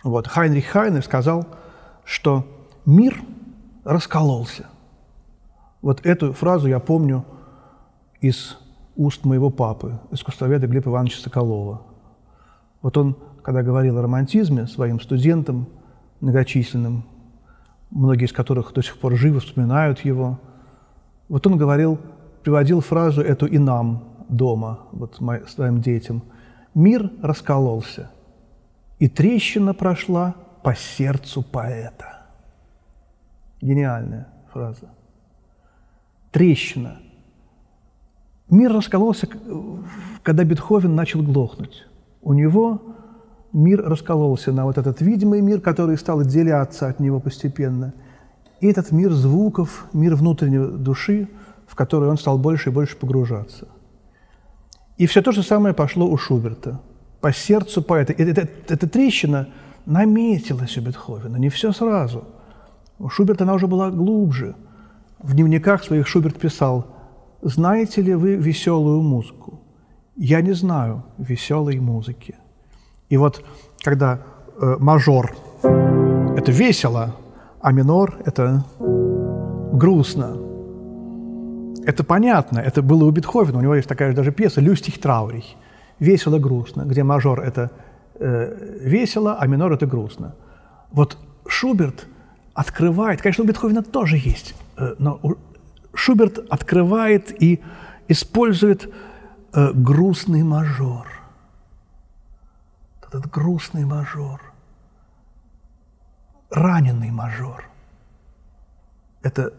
Вот. 0.04 0.28
Хайнрих 0.28 0.66
Хайне 0.66 1.02
сказал, 1.02 1.48
что 2.04 2.48
мир 2.86 3.22
раскололся. 3.84 4.66
Вот 5.82 6.06
эту 6.06 6.34
фразу 6.34 6.68
я 6.68 6.80
помню 6.80 7.26
из 8.22 8.58
уст 8.96 9.26
моего 9.26 9.50
папы, 9.50 10.00
искусствоведа 10.12 10.68
Глеба 10.68 10.90
Ивановича 10.90 11.22
Соколова. 11.22 11.82
Вот 12.82 12.98
он, 12.98 13.18
когда 13.46 13.62
говорил 13.62 14.00
о 14.00 14.02
романтизме 14.02 14.66
своим 14.66 15.00
студентам 15.00 15.68
многочисленным, 16.20 17.06
многие 17.92 18.26
из 18.26 18.34
которых 18.34 18.74
до 18.74 18.82
сих 18.82 18.98
пор 18.98 19.16
живы, 19.16 19.40
вспоминают 19.40 20.00
его. 20.00 20.40
Вот 21.30 21.46
он 21.46 21.56
говорил, 21.56 22.00
приводил 22.42 22.82
фразу 22.82 23.22
эту 23.22 23.46
и 23.46 23.60
нам 23.60 24.04
дома, 24.30 24.80
вот 24.92 25.22
своим 25.48 25.80
детям. 25.80 26.24
«Мир 26.74 27.12
раскололся, 27.22 28.10
и 28.98 29.08
трещина 29.08 29.76
прошла 29.76 30.34
по 30.64 30.74
сердцу 30.74 31.44
поэта». 31.44 32.26
Гениальная 33.62 34.28
фраза. 34.52 34.90
Трещина. 36.32 36.98
Мир 38.50 38.74
раскололся, 38.74 39.30
когда 40.24 40.44
Бетховен 40.44 40.96
начал 40.96 41.22
глохнуть. 41.22 41.86
У 42.24 42.34
него 42.34 42.96
мир 43.56 43.82
раскололся 43.82 44.52
на 44.52 44.66
вот 44.66 44.78
этот 44.78 45.02
видимый 45.02 45.42
мир, 45.42 45.62
который 45.62 45.98
стал 45.98 46.20
отделяться 46.20 46.88
от 46.88 47.00
него 47.00 47.20
постепенно, 47.20 47.94
и 48.60 48.68
этот 48.68 48.92
мир 48.92 49.12
звуков, 49.14 49.86
мир 49.94 50.16
внутренней 50.16 50.78
души, 50.78 51.30
в 51.66 51.76
который 51.76 52.10
он 52.10 52.18
стал 52.18 52.38
больше 52.38 52.70
и 52.70 52.74
больше 52.74 52.98
погружаться. 52.98 53.68
И 54.98 55.08
все 55.08 55.22
то 55.22 55.32
же 55.32 55.42
самое 55.42 55.74
пошло 55.74 56.08
у 56.08 56.18
Шуберта. 56.18 56.82
По 57.22 57.34
сердцу 57.34 57.82
поэта. 57.82 58.14
Эта, 58.14 58.48
эта, 58.68 58.88
трещина 58.88 59.48
наметилась 59.86 60.78
у 60.78 60.82
Бетховена, 60.82 61.40
не 61.40 61.50
все 61.50 61.72
сразу. 61.72 62.26
У 63.00 63.10
Шуберта 63.10 63.44
она 63.46 63.54
уже 63.54 63.68
была 63.68 63.90
глубже. 63.90 64.56
в 65.20 65.34
дневниках 65.34 65.84
своих 65.84 66.08
Шуберт 66.08 66.38
писал, 66.38 66.88
«Знаете 67.42 68.02
ли 68.02 68.16
вы 68.16 68.36
веселую 68.36 69.02
музыку? 69.02 69.62
Я 70.16 70.42
не 70.42 70.54
знаю 70.54 71.04
веселой 71.18 71.80
музыки». 71.80 72.36
И 73.10 73.18
вот 73.18 73.44
когда 73.84 74.20
э, 74.60 74.76
мажор– 74.80 75.36
это 76.38 76.52
весело, 76.52 77.16
а 77.62 77.72
минор– 77.72 78.18
это 78.26 78.64
грустно. 79.74 80.38
Это 81.86 82.04
понятно, 82.04 82.60
это 82.60 82.82
было 82.82 83.06
у 83.06 83.12
Бетховена, 83.12 83.60
у 83.60 83.62
него 83.62 83.76
есть 83.76 83.88
такая 83.88 84.10
же 84.10 84.16
даже 84.16 84.32
пьеса 84.32 84.62
«Люстих 84.62 85.00
траурий»– 85.00 85.56
весело-грустно, 86.00 86.84
где 86.84 87.04
мажор– 87.04 87.40
это 87.42 87.72
э, 88.16 88.80
весело, 88.82 89.38
а 89.40 89.48
минор– 89.48 89.74
это 89.74 89.86
грустно. 89.86 90.36
Вот 90.92 91.18
Шуберт 91.48 92.08
открывает, 92.54 93.22
конечно, 93.22 93.44
у 93.44 93.48
Бетховена 93.48 93.84
тоже 93.84 94.18
есть, 94.18 94.56
э, 94.78 94.96
но 94.98 95.20
Шуберт 95.94 96.40
открывает 96.50 97.44
и 97.44 97.62
использует 98.08 98.92
э, 99.54 99.72
грустный 99.74 100.44
мажор. 100.44 101.08
Этот 103.16 103.32
грустный 103.32 103.86
мажор, 103.86 104.42
раненый 106.50 107.12
мажор. 107.12 107.64
Это 109.22 109.54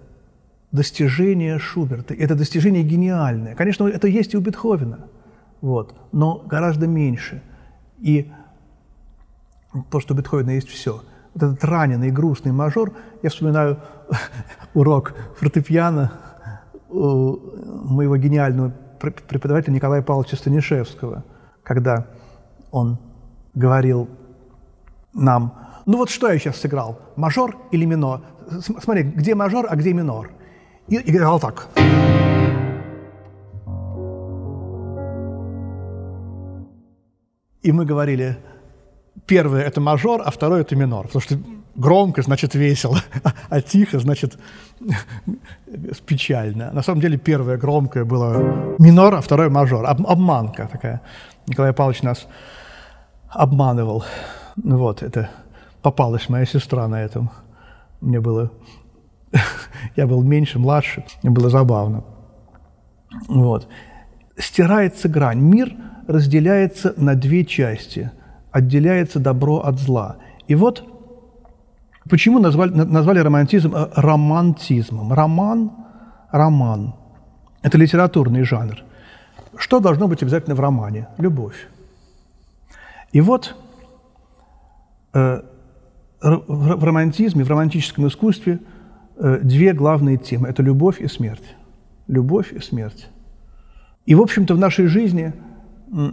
достижение 0.73 1.59
Шуберта, 1.59 2.13
это 2.13 2.35
достижение 2.35 2.83
гениальное. 2.83 3.55
Конечно, 3.55 3.89
это 3.89 4.09
есть 4.09 4.35
и 4.35 4.37
у 4.37 4.43
Бетховена, 4.43 5.07
вот, 5.63 5.95
но 6.13 6.45
гораздо 6.47 6.87
меньше. 6.87 7.43
И 7.99 8.31
то, 9.91 10.01
что 10.01 10.13
у 10.13 10.17
Бетховена 10.19 10.53
есть 10.53 10.69
все. 10.69 11.03
Вот 11.33 11.43
этот 11.43 11.65
раненый, 11.65 12.11
грустный 12.11 12.53
мажор, 12.53 12.93
я 13.23 13.31
вспоминаю 13.31 13.81
урок 14.75 15.15
фортепиано 15.39 16.13
моего 16.91 18.19
гениального 18.19 18.71
преподавателя 19.01 19.73
Николая 19.73 20.03
Павловича 20.03 20.37
Станишевского, 20.37 21.25
когда 21.63 22.07
он 22.71 22.99
говорил 23.57 24.09
нам, 25.13 25.53
ну 25.87 25.97
вот 25.97 26.11
что 26.11 26.31
я 26.31 26.39
сейчас 26.39 26.57
сыграл, 26.57 27.01
мажор 27.17 27.57
или 27.73 27.85
минор? 27.85 28.21
Смотри, 28.61 29.03
где 29.03 29.35
мажор, 29.35 29.67
а 29.69 29.75
где 29.75 29.93
минор? 29.93 30.31
И 30.87 30.97
играл 31.11 31.41
так. 31.41 31.69
И 37.63 37.73
мы 37.73 37.85
говорили, 37.85 38.37
первое– 39.27 39.63
это 39.67 39.81
мажор, 39.81 40.23
а 40.25 40.31
второе– 40.31 40.61
это 40.63 40.77
минор. 40.77 41.07
Потому 41.07 41.23
что 41.23 41.37
громко– 41.75 42.23
значит 42.27 42.55
весело, 42.55 43.01
а 43.49 43.61
тихо– 43.61 43.99
значит 44.01 44.39
печально. 46.07 46.71
На 46.73 46.83
самом 46.83 47.01
деле 47.01 47.17
первое 47.19 47.57
громкое 47.57 48.05
было 48.05 48.77
минор, 48.79 49.15
а 49.15 49.21
второе– 49.21 49.49
мажор. 49.51 49.85
Об, 49.87 50.07
обманка 50.07 50.69
такая. 50.71 51.01
Николай 51.49 51.73
Павлович 51.73 52.03
нас 52.03 52.29
обманывал. 53.37 54.05
Вот, 54.57 55.03
это 55.03 55.31
попалась 55.83 56.29
моя 56.29 56.47
сестра 56.47 56.89
на 56.89 57.03
этом. 57.03 57.31
Мне 58.01 58.21
было... 58.21 58.51
Я 59.97 60.07
был 60.07 60.23
меньше, 60.23 60.59
младше. 60.59 61.05
Мне 61.23 61.33
было 61.33 61.51
забавно. 61.51 62.05
Вот. 63.29 63.69
Стирается 64.37 65.09
грань. 65.09 65.41
Мир 65.41 65.75
разделяется 66.07 66.95
на 66.97 67.15
две 67.15 67.45
части– 67.45 68.11
отделяется 68.57 69.21
добро 69.21 69.59
от 69.59 69.79
зла. 69.79 70.17
И 70.49 70.55
вот 70.55 70.83
почему 72.09 72.39
назвали, 72.39 72.71
назвали 72.71 73.19
романтизм 73.19 73.75
э, 73.75 73.89
романтизмом. 73.95 75.13
Роман, 75.13 75.73
роман– 76.31 76.95
это 77.63 77.77
литературный 77.77 78.45
жанр. 78.45 78.79
Что 79.59 79.81
должно 79.81 80.09
быть 80.09 80.23
обязательно 80.23 80.55
в 80.55 80.61
романе? 80.61 81.09
Любовь. 81.19 81.69
И 83.17 83.21
вот 83.23 83.57
э, 85.15 85.43
в 86.21 86.85
романтизме, 86.85 87.45
в 87.45 87.49
романтическом 87.49 88.07
искусстве 88.09 88.59
э, 89.17 89.41
две 89.43 89.73
главные 89.73 90.19
темы– 90.19 90.49
это 90.51 90.63
любовь 90.63 91.01
и 91.01 91.09
смерть. 91.09 91.57
Любовь 92.09 92.53
и 92.53 92.61
смерть. 92.61 93.09
И, 94.05 94.15
в 94.15 94.21
общем-то, 94.21 94.55
в 94.55 94.59
нашей 94.59 94.87
жизни 94.87 95.33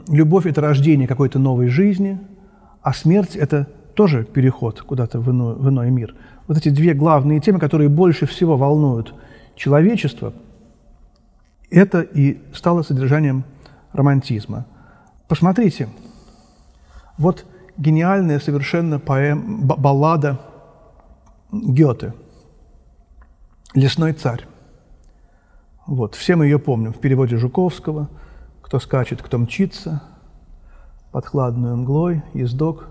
любовь– 0.08 0.46
это 0.48 0.62
рождение 0.62 1.08
какой-то 1.08 1.40
новой 1.40 1.68
жизни– 1.68 2.20
а 2.84 2.94
смерть– 2.94 3.36
это 3.38 3.68
тоже 3.96 4.24
переход 4.26 4.82
куда-то 4.82 5.20
в 5.20 5.26
в 5.26 5.70
иной 5.70 5.90
мир. 5.90 6.16
Вот 6.48 6.58
эти 6.58 6.70
две 6.70 6.94
главные 6.94 7.40
темы, 7.40 7.60
которые 7.60 7.90
больше 7.90 8.26
всего 8.26 8.58
волнуют 8.58 9.14
человечество, 9.56 10.34
это 11.70 12.02
и 12.02 12.40
стало 12.54 12.82
содержанием 12.82 13.46
романтизма. 13.94 14.66
Посмотрите, 15.28 15.88
вот 17.18 17.46
гениальная 17.78 18.40
совершенно 18.40 19.00
поэм, 19.00 19.66
баллада 19.68 20.40
Гёте 21.52 22.14
«Лесной 23.74 24.14
царь». 24.14 24.46
Вот, 25.86 26.16
все 26.16 26.36
мы 26.36 26.46
ее 26.46 26.60
помним 26.60 26.94
в 26.94 27.00
переводе 27.00 27.38
Жуковского 27.38 28.10
«Кто 28.62 28.80
скачет, 28.80 29.22
кто 29.22 29.38
мчится», 29.38 30.02
под 31.14 31.28
хладную 31.28 31.78
мглой 31.78 32.24
ездок 32.34 32.88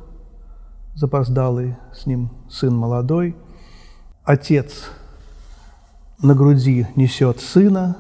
запоздалый, 0.95 1.77
с 1.93 2.07
ним 2.07 2.31
сын 2.49 2.75
молодой. 2.75 3.37
Отец 4.23 4.91
на 6.23 6.35
груди 6.35 6.87
несет 6.95 7.41
сына, 7.41 7.97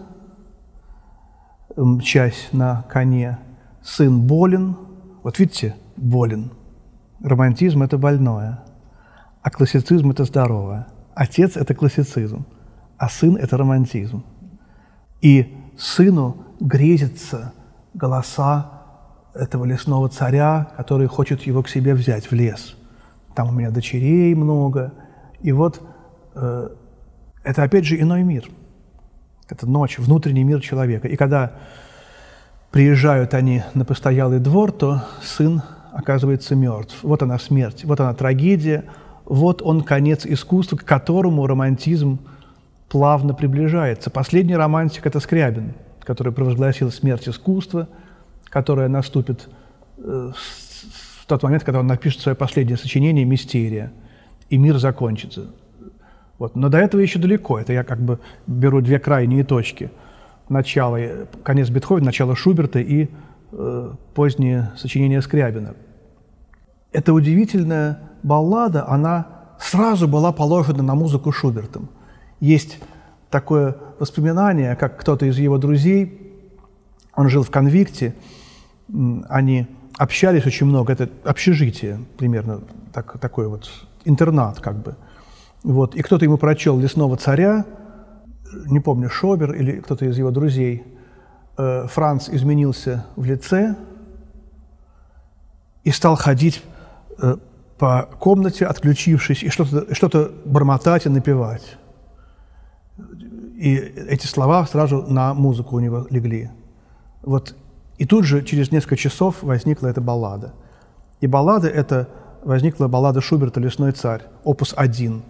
мчась 1.76 2.48
на 2.52 2.82
коне. 2.88 3.38
Сын 3.82 4.20
болен. 4.20 4.76
Вот 5.22 5.38
видите, 5.38 5.76
болен. 5.96 6.50
Романтизм– 7.22 7.82
это 7.84 7.98
больное, 7.98 8.60
а 9.42 9.50
классицизм– 9.50 10.10
это 10.12 10.24
здоровое. 10.24 10.86
Отец– 11.14 11.56
это 11.56 11.74
классицизм, 11.74 12.44
а 12.98 13.08
сын– 13.08 13.36
это 13.40 13.56
романтизм. 13.56 14.24
И 15.20 15.54
сыну 15.78 16.44
грезятся 16.58 17.52
голоса 17.94 18.82
этого 19.34 19.64
лесного 19.64 20.08
царя, 20.08 20.72
который 20.76 21.06
хочет 21.06 21.42
его 21.42 21.62
к 21.62 21.68
себе 21.68 21.94
взять 21.94 22.30
в 22.30 22.32
лес. 22.32 22.76
Там 23.34 23.48
у 23.48 23.52
меня 23.52 23.70
дочерей 23.70 24.34
много. 24.34 24.92
И 25.40 25.52
вот 25.52 25.80
э, 26.34 26.68
это 27.44 27.62
опять 27.62 27.84
же 27.84 28.00
иной 28.00 28.24
мир. 28.24 28.48
Это 29.48 29.66
ночь, 29.66 29.98
внутренний 29.98 30.44
мир 30.44 30.60
человека. 30.60 31.08
И 31.08 31.16
когда 31.16 31.52
приезжают 32.72 33.34
они 33.34 33.62
на 33.74 33.84
постоялый 33.84 34.40
двор, 34.40 34.72
то 34.72 35.04
сын 35.22 35.62
оказывается 35.92 36.56
мертв. 36.56 36.96
Вот 37.02 37.22
она 37.22 37.38
смерть, 37.38 37.84
вот 37.84 38.00
она 38.00 38.14
трагедия, 38.14 38.84
вот 39.24 39.62
он 39.62 39.82
конец 39.82 40.26
искусства, 40.26 40.76
к 40.76 40.84
которому 40.84 41.46
романтизм 41.46 42.18
плавно 42.88 43.34
приближается. 43.34 44.10
Последний 44.10 44.56
романтик– 44.56 45.06
это 45.06 45.20
Скрябин, 45.20 45.74
который 46.00 46.32
провозгласил 46.32 46.90
смерть 46.90 47.28
искусства– 47.28 47.86
которая 48.52 48.88
наступит 48.88 49.48
э, 49.96 50.32
в 51.20 51.26
тот 51.26 51.42
момент, 51.42 51.64
когда 51.64 51.80
он 51.80 51.86
напишет 51.86 52.20
свое 52.20 52.36
последнее 52.36 52.76
сочинение 52.76 53.24
«Мистерия», 53.24 53.90
и 54.50 54.58
мир 54.58 54.76
закончится. 54.76 55.46
Вот. 56.38 56.54
Но 56.54 56.68
до 56.68 56.76
этого 56.76 57.00
еще 57.00 57.18
далеко. 57.18 57.58
Это 57.58 57.72
я 57.72 57.82
как 57.82 58.00
бы 58.00 58.20
беру 58.46 58.82
две 58.82 58.98
крайние 58.98 59.42
точки. 59.42 59.90
Начало, 60.52 60.98
конец 61.44 61.70
Бетховена, 61.70 62.06
начало 62.06 62.36
Шуберта 62.36 62.78
и 62.78 63.08
э, 63.52 63.90
позднее 64.14 64.72
сочинение 64.76 65.22
Скрябина. 65.22 65.74
Эта 66.92 67.14
удивительная 67.14 68.00
баллада, 68.22 68.86
она 68.86 69.26
сразу 69.58 70.06
была 70.06 70.30
положена 70.30 70.82
на 70.82 70.94
музыку 70.94 71.32
Шубертом. 71.32 71.88
Есть 72.38 72.78
такое 73.30 73.76
воспоминание, 73.98 74.76
как 74.76 75.00
кто-то 75.00 75.24
из 75.24 75.38
его 75.38 75.56
друзей, 75.56 76.36
он 77.14 77.30
жил 77.30 77.44
в 77.44 77.50
конвикте, 77.50 78.14
они 79.30 79.66
общались 79.96 80.44
очень 80.44 80.66
много, 80.66 80.92
это 80.92 81.08
общежитие 81.24 81.98
примерно, 82.18 82.60
так, 82.92 83.18
такой 83.18 83.48
вот 83.48 83.70
интернат 84.04 84.60
как 84.60 84.82
бы. 84.82 84.96
Вот. 85.62 85.94
И 85.94 86.02
кто-то 86.02 86.26
ему 86.26 86.36
прочел 86.36 86.78
«Лесного 86.78 87.16
царя», 87.16 87.64
не 88.66 88.80
помню, 88.80 89.08
Шобер 89.10 89.52
или 89.52 89.80
кто-то 89.80 90.04
из 90.04 90.18
его 90.18 90.30
друзей. 90.30 90.84
Э, 91.58 91.86
Франц 91.88 92.28
изменился 92.28 93.06
в 93.16 93.24
лице 93.24 93.76
и 95.84 95.90
стал 95.90 96.16
ходить 96.16 96.62
э, 97.18 97.36
по 97.78 98.08
комнате, 98.18 98.66
отключившись, 98.66 99.42
и 99.42 99.48
что-то 99.48 99.92
что 99.94 100.32
бормотать 100.44 101.06
и 101.06 101.08
напевать. 101.08 101.78
И 103.56 103.74
эти 103.76 104.26
слова 104.26 104.66
сразу 104.66 105.02
на 105.02 105.34
музыку 105.34 105.76
у 105.76 105.80
него 105.80 106.06
легли. 106.10 106.50
Вот 107.22 107.54
и 107.98 108.04
тут 108.04 108.24
же, 108.24 108.42
через 108.42 108.72
несколько 108.72 108.96
часов, 108.96 109.42
возникла 109.42 109.86
эта 109.86 110.00
баллада. 110.00 110.54
И 111.20 111.26
баллада 111.26 111.68
это 111.68 112.08
возникла 112.42 112.88
баллада 112.88 113.20
Шуберта 113.20 113.60
«Лесной 113.60 113.92
царь», 113.92 114.22
опус 114.42 114.74
1. 114.76 115.22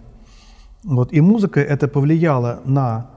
Вот. 0.83 1.13
И 1.13 1.21
музыка 1.21 1.61
это 1.61 1.87
повлияла 1.87 2.61
на 2.65 3.11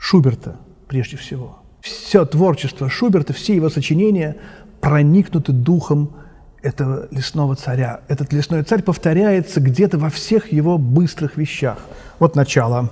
Шуберта 0.00 0.56
прежде 0.88 1.18
всего. 1.18 1.58
Все 1.82 2.24
творчество 2.24 2.88
Шуберта, 2.88 3.34
все 3.34 3.54
его 3.54 3.68
сочинения 3.68 4.36
проникнуты 4.80 5.52
духом 5.52 6.16
этого 6.62 7.06
лесного 7.10 7.54
царя. 7.54 8.00
Этот 8.08 8.32
лесной 8.32 8.62
царь 8.62 8.82
повторяется 8.82 9.60
где-то 9.60 9.98
во 9.98 10.08
всех 10.08 10.52
его 10.52 10.78
быстрых 10.78 11.36
вещах. 11.36 11.78
Вот 12.18 12.34
начало. 12.34 12.90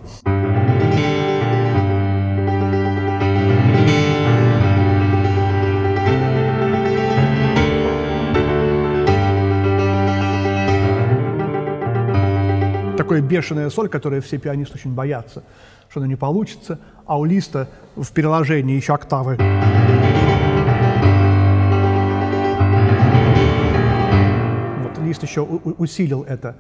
Такое 12.98 13.22
бешеная 13.22 13.70
соль, 13.70 13.88
которую 13.88 14.20
все 14.20 14.36
пианисты 14.36 14.74
очень 14.74 14.92
боятся, 14.92 15.42
что 15.90 16.01
она 16.01 16.07
не 16.07 16.16
получится, 16.16 16.79
а 17.07 17.18
у 17.18 17.24
Листа 17.24 17.68
в 17.96 18.11
переложении 18.12 18.77
еще 18.77 18.94
октавы. 18.94 19.38
Лист 25.09 25.22
еще 25.22 25.42
усилил 25.42 26.22
это. 26.24 26.57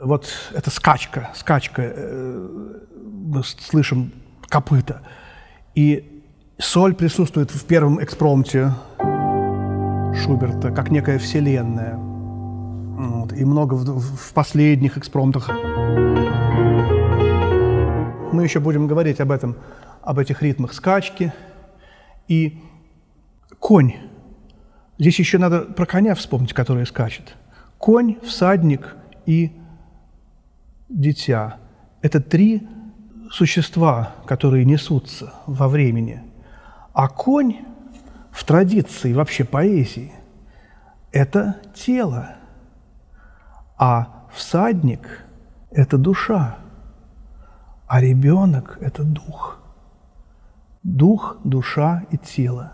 Вот 0.00 0.28
эта 0.52 0.70
скачка, 0.70 1.30
скачка, 1.34 1.82
э, 1.82 2.48
мы 2.94 3.44
слышим 3.44 4.12
копыта. 4.48 5.02
И 5.74 6.22
соль 6.58 6.94
присутствует 6.94 7.50
в 7.50 7.64
первом 7.64 8.02
экспромте 8.02 8.72
Шуберта, 10.22 10.72
как 10.72 10.90
некая 10.90 11.18
вселенная. 11.18 11.96
Вот, 11.96 13.32
и 13.32 13.44
много 13.44 13.74
в, 13.74 14.00
в 14.00 14.32
последних 14.32 14.98
экспромтах. 14.98 15.50
Мы 18.34 18.42
еще 18.42 18.58
будем 18.58 18.88
говорить 18.88 19.20
об 19.20 19.30
этом, 19.30 19.56
об 20.02 20.18
этих 20.18 20.42
ритмах 20.42 20.72
скачки. 20.72 21.32
И 22.26 22.60
конь. 23.60 23.94
Здесь 24.98 25.20
еще 25.20 25.38
надо 25.38 25.60
про 25.60 25.86
коня 25.86 26.16
вспомнить, 26.16 26.52
который 26.52 26.84
скачет– 26.84 27.36
конь, 27.78 28.18
всадник 28.22 28.96
и 29.24 29.52
дитя. 30.88 31.58
Это 32.02 32.20
три 32.20 32.66
существа, 33.30 34.14
которые 34.26 34.64
несутся 34.64 35.32
во 35.46 35.68
времени. 35.68 36.20
А 36.92 37.08
конь 37.08 37.58
в 38.32 38.42
традиции 38.44 39.12
вообще 39.12 39.44
поэзии– 39.44 40.12
это 41.12 41.60
тело, 41.72 42.36
а 43.78 44.26
всадник– 44.32 45.24
это 45.70 45.98
душа, 45.98 46.58
а 47.94 48.00
ребенок– 48.00 48.78
это 48.80 49.04
дух. 49.04 49.60
Дух, 50.82 51.36
душа 51.44 52.02
и 52.10 52.18
тело. 52.18 52.72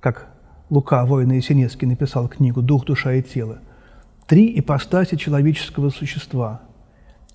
Как 0.00 0.28
Лука, 0.70 1.04
воин 1.04 1.32
Есенинский, 1.32 1.86
написал 1.86 2.26
книгу 2.26 2.62
«Дух, 2.62 2.86
душа 2.86 3.12
и 3.12 3.22
тело» 3.22 3.58
три 4.26 4.58
ипостаси 4.58 5.16
человеческого 5.16 5.90
существа. 5.90 6.62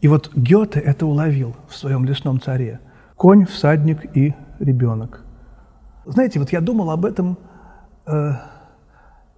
И 0.02 0.08
вот 0.08 0.32
Гёте 0.36 0.80
это 0.80 1.06
уловил 1.06 1.56
в 1.70 1.76
своем 1.76 2.04
«Лесном 2.04 2.42
царе». 2.42 2.80
Конь, 3.16 3.46
всадник 3.46 4.18
и 4.18 4.34
ребенок. 4.58 5.24
Знаете, 6.06 6.40
вот 6.40 6.52
я 6.52 6.62
думал 6.62 6.90
об 6.90 7.06
этом 7.06 7.38
э, 8.08 8.32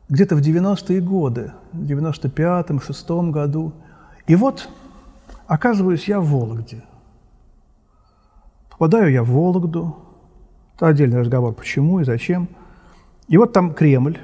где-то 0.07 0.37
в 0.37 0.39
90-е 0.39 1.01
годы, 1.01 1.51
в 1.73 1.81
95-м, 1.83 2.79
6 2.79 3.09
году. 3.33 3.73
И 4.27 4.35
вот 4.37 4.69
оказываюсь 5.45 6.07
я 6.07 6.21
в 6.21 6.27
Вологде. 6.27 6.83
Попадаю 8.73 9.11
я 9.11 9.23
в 9.23 9.29
Вологду. 9.29 9.95
Это 10.75 10.87
отдельный 10.87 11.19
разговор, 11.19 11.53
почему 11.53 11.99
и 11.99 12.03
зачем. 12.03 12.47
И 13.27 13.37
вот 13.37 13.53
там 13.53 13.73
Кремль. 13.73 14.19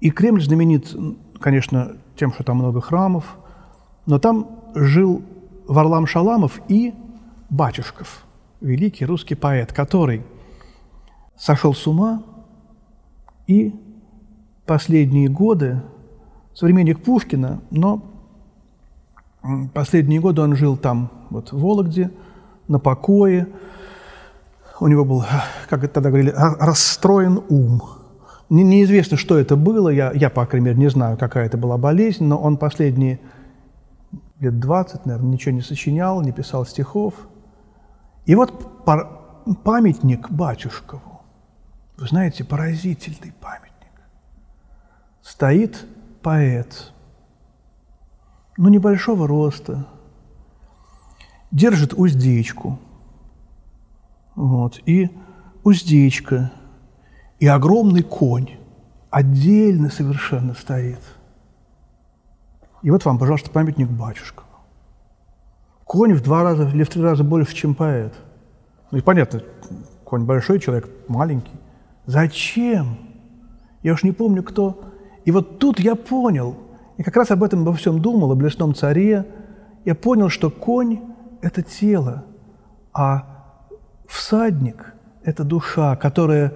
И 0.00 0.10
Кремль 0.10 0.42
знаменит 0.42 0.94
конечно, 1.40 1.96
тем, 2.16 2.32
что 2.32 2.44
там 2.44 2.58
много 2.58 2.80
храмов, 2.80 3.36
но 4.06 4.18
там 4.18 4.48
жил 4.74 5.22
Варлам 5.66 6.06
Шаламов 6.06 6.60
и 6.68 6.94
Батюшков, 7.50 8.24
великий 8.60 9.04
русский 9.04 9.34
поэт, 9.34 9.72
который 9.72 10.22
сошел 11.36 11.74
с 11.74 11.86
ума 11.86 12.22
и 13.46 13.74
последние 14.66 15.28
годы, 15.28 15.80
современник 16.54 17.02
Пушкина, 17.02 17.62
но 17.70 18.04
последние 19.72 20.20
годы 20.20 20.42
он 20.42 20.56
жил 20.56 20.76
там, 20.76 21.10
вот 21.30 21.52
в 21.52 21.58
Вологде, 21.58 22.10
на 22.68 22.78
покое. 22.78 23.48
У 24.80 24.86
него 24.86 25.04
был, 25.04 25.24
как 25.68 25.80
тогда 25.92 26.10
говорили, 26.10 26.32
расстроен 26.36 27.42
ум– 27.48 27.82
не, 28.50 28.62
неизвестно, 28.62 29.16
что 29.16 29.38
это 29.38 29.56
было, 29.56 29.90
я, 29.90 30.10
я, 30.12 30.30
по 30.30 30.46
крайней 30.46 30.66
мере, 30.66 30.78
не 30.78 30.88
знаю, 30.88 31.18
какая 31.18 31.46
это 31.46 31.58
была 31.58 31.76
болезнь, 31.76 32.24
но 32.24 32.38
он 32.38 32.56
последние 32.56 33.20
лет 34.40 34.58
20, 34.58 35.04
наверное, 35.04 35.32
ничего 35.32 35.54
не 35.54 35.60
сочинял, 35.60 36.22
не 36.22 36.32
писал 36.32 36.64
стихов. 36.64 37.14
И 38.24 38.34
вот 38.34 38.84
памятник 39.64 40.30
батюшкову, 40.30 41.20
вы 41.98 42.06
знаете, 42.06 42.44
поразительный 42.44 43.32
памятник. 43.40 43.68
Стоит 45.22 45.84
поэт, 46.22 46.92
ну, 48.56 48.68
небольшого 48.68 49.26
роста, 49.26 49.86
держит 51.50 51.94
уздечку. 51.94 52.78
Вот, 54.34 54.80
и 54.86 55.10
уздечка– 55.64 56.52
и 57.38 57.46
огромный 57.46 58.02
конь 58.02 58.50
отдельно 59.10 59.90
совершенно 59.90 60.54
стоит. 60.54 61.00
И 62.82 62.90
вот 62.90 63.04
вам, 63.04 63.18
пожалуйста, 63.18 63.50
памятник 63.50 63.88
батюшка. 63.88 64.42
Конь 65.84 66.14
в 66.14 66.22
два 66.22 66.42
раза 66.42 66.68
или 66.68 66.82
в 66.82 66.88
три 66.88 67.02
раза 67.02 67.24
больше, 67.24 67.54
чем 67.54 67.74
поэт. 67.74 68.12
Ну 68.90 68.98
и 68.98 69.00
понятно, 69.00 69.42
конь 70.04 70.24
большой, 70.24 70.60
человек 70.60 70.88
маленький. 71.08 71.54
Зачем? 72.06 72.98
Я 73.82 73.94
уж 73.94 74.02
не 74.02 74.12
помню, 74.12 74.42
кто. 74.42 74.84
И 75.24 75.30
вот 75.30 75.58
тут 75.58 75.78
я 75.78 75.94
понял, 75.94 76.56
и 76.96 77.02
как 77.02 77.16
раз 77.16 77.30
об 77.30 77.42
этом 77.42 77.64
во 77.64 77.72
всем 77.72 78.00
думал, 78.00 78.32
о 78.32 78.34
блесном 78.34 78.74
царе, 78.74 79.26
я 79.84 79.94
понял, 79.94 80.28
что 80.28 80.50
конь– 80.50 81.00
это 81.40 81.62
тело, 81.62 82.24
а 82.92 83.54
всадник– 84.06 84.94
это 85.22 85.44
душа, 85.44 85.96
которая 85.96 86.54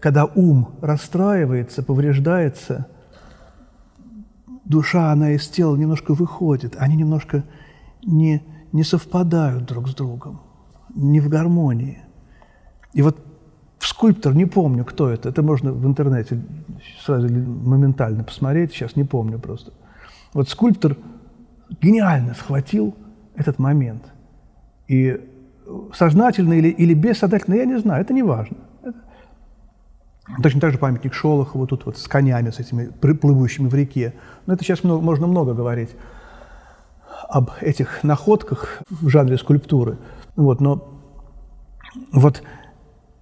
когда 0.00 0.24
ум 0.24 0.74
расстраивается, 0.80 1.82
повреждается, 1.82 2.86
душа, 4.64 5.10
она 5.12 5.32
из 5.32 5.48
тела 5.48 5.76
немножко 5.76 6.14
выходит, 6.14 6.76
они 6.78 6.96
немножко 6.96 7.44
не, 8.04 8.42
не 8.72 8.84
совпадают 8.84 9.64
друг 9.64 9.88
с 9.88 9.94
другом, 9.94 10.40
не 10.94 11.20
в 11.20 11.28
гармонии. 11.28 12.02
И 12.92 13.02
вот 13.02 13.18
скульптор, 13.80 14.34
не 14.34 14.46
помню, 14.46 14.84
кто 14.84 15.08
это, 15.08 15.28
это 15.28 15.42
можно 15.42 15.72
в 15.72 15.86
интернете 15.86 16.40
сразу 17.04 17.28
моментально 17.28 18.24
посмотреть, 18.24 18.72
сейчас 18.72 18.96
не 18.96 19.04
помню 19.04 19.38
просто. 19.38 19.72
Вот 20.32 20.48
скульптор 20.48 20.96
гениально 21.80 22.34
схватил 22.34 22.94
этот 23.34 23.58
момент. 23.58 24.04
И 24.92 25.18
сознательно 25.94 26.52
или, 26.52 26.68
или 26.68 26.92
бессознательно, 26.92 27.54
я 27.54 27.64
не 27.64 27.78
знаю, 27.78 28.02
это 28.02 28.12
не 28.12 28.22
важно. 28.22 28.58
Точно 30.42 30.60
так 30.60 30.72
же 30.72 30.78
памятник 30.78 31.14
Шолохову, 31.14 31.66
тут 31.66 31.86
вот 31.86 31.96
с 31.96 32.06
конями, 32.06 32.50
с 32.50 32.60
этими 32.60 32.88
плывущими 32.88 33.68
в 33.68 33.74
реке. 33.74 34.12
Но 34.44 34.52
это 34.52 34.62
сейчас 34.64 34.84
много, 34.84 35.02
можно 35.02 35.26
много 35.26 35.54
говорить 35.54 35.88
об 37.30 37.52
этих 37.62 38.04
находках 38.04 38.82
в 38.90 39.08
жанре 39.08 39.38
скульптуры. 39.38 39.96
Вот, 40.36 40.60
но 40.60 41.00
вот 42.12 42.42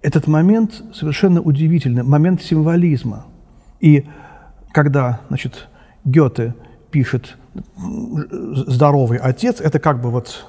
этот 0.01 0.27
момент 0.27 0.83
совершенно 0.93 1.39
удивительный, 1.39 2.03
момент 2.03 2.41
символизма. 2.41 3.27
И 3.79 4.09
когда, 4.73 5.21
значит, 5.29 5.69
Гёте 6.03 6.53
пишет 6.91 7.37
«здоровый 7.77 9.19
отец», 9.19 9.61
это 9.61 9.79
как 9.79 10.01
бы 10.01 10.11
вот 10.11 10.45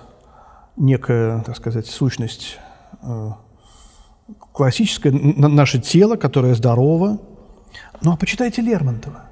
некая, 0.76 1.40
так 1.40 1.56
сказать, 1.56 1.87
сущность 1.87 2.58
э, 3.02 3.30
классическое 4.52 5.12
наше 5.12 5.80
тело, 5.80 6.16
которое 6.16 6.54
здорово. 6.54 7.18
Ну 8.00 8.12
а 8.12 8.16
почитайте 8.16 8.62
Лермонтова. 8.62 9.24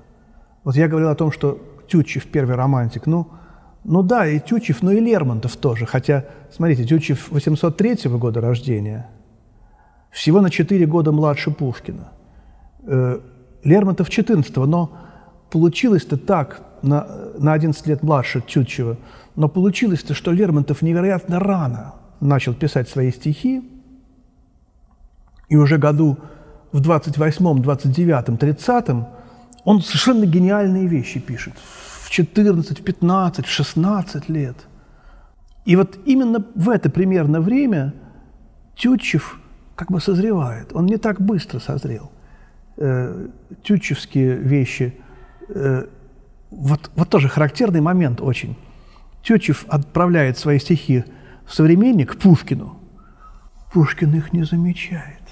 Вот 0.64 0.76
я 0.76 0.88
говорил 0.88 1.08
о 1.08 1.14
том, 1.14 1.32
что 1.32 1.58
Тютчев 1.88 2.26
первый 2.26 2.56
романтик. 2.56 3.06
Ну, 3.06 3.28
ну 3.84 4.02
да, 4.02 4.26
и 4.26 4.38
Тютчев, 4.38 4.82
но 4.82 4.92
и 4.92 5.00
Лермонтов 5.00 5.56
тоже. 5.56 5.86
Хотя, 5.86 6.26
смотрите, 6.52 6.84
Тютчев 6.84 7.30
803 7.30 8.10
года 8.10 8.40
рождения, 8.40 9.08
всего 10.10 10.40
на 10.40 10.50
4 10.50 10.86
года 10.86 11.12
младше 11.12 11.50
Пушкина. 11.50 12.12
Э, 12.82 13.20
Лермонтов 13.64 14.10
14 14.10 14.56
но 14.56 14.92
получилось-то 15.50 16.16
так, 16.16 16.62
на, 16.82 17.06
на 17.38 17.52
11 17.52 17.86
лет 17.86 18.02
младше 18.02 18.40
Тютчева, 18.40 18.96
но 19.36 19.48
получилось-то, 19.48 20.14
что 20.14 20.32
Лермонтов 20.32 20.82
невероятно 20.82 21.38
рано 21.38 21.94
начал 22.20 22.54
писать 22.54 22.88
свои 22.88 23.12
стихи, 23.12 23.62
и 25.48 25.56
уже 25.56 25.78
году 25.78 26.18
в 26.72 26.80
28-м, 26.80 27.60
29-м, 27.62 28.36
30-м 28.36 29.06
он 29.64 29.82
совершенно 29.82 30.24
гениальные 30.24 30.86
вещи 30.86 31.20
пишет. 31.20 31.54
В 32.02 32.10
14, 32.10 32.80
в 32.80 32.82
15, 32.82 33.46
в 33.46 33.50
16 33.50 34.28
лет. 34.28 34.56
И 35.64 35.76
вот 35.76 35.98
именно 36.06 36.44
в 36.54 36.70
это 36.70 36.90
примерно 36.90 37.40
время 37.40 37.94
Тютчев 38.74 39.38
как 39.76 39.90
бы 39.90 40.00
созревает. 40.00 40.72
Он 40.72 40.86
не 40.86 40.96
так 40.96 41.20
быстро 41.20 41.58
созрел. 41.58 42.10
Э, 42.76 43.28
тютчевские 43.62 44.36
вещи, 44.36 44.94
э, 45.48 45.86
вот, 46.50 46.90
вот 46.96 47.08
тоже 47.08 47.28
характерный 47.28 47.80
момент 47.80 48.20
очень. 48.20 48.56
Тютчев 49.22 49.64
отправляет 49.68 50.38
свои 50.38 50.58
стихи 50.58 51.04
в 51.46 51.54
современник 51.54 52.18
Пушкину. 52.18 52.76
Пушкин 53.72 54.14
их 54.14 54.32
не 54.32 54.42
замечает. 54.42 55.22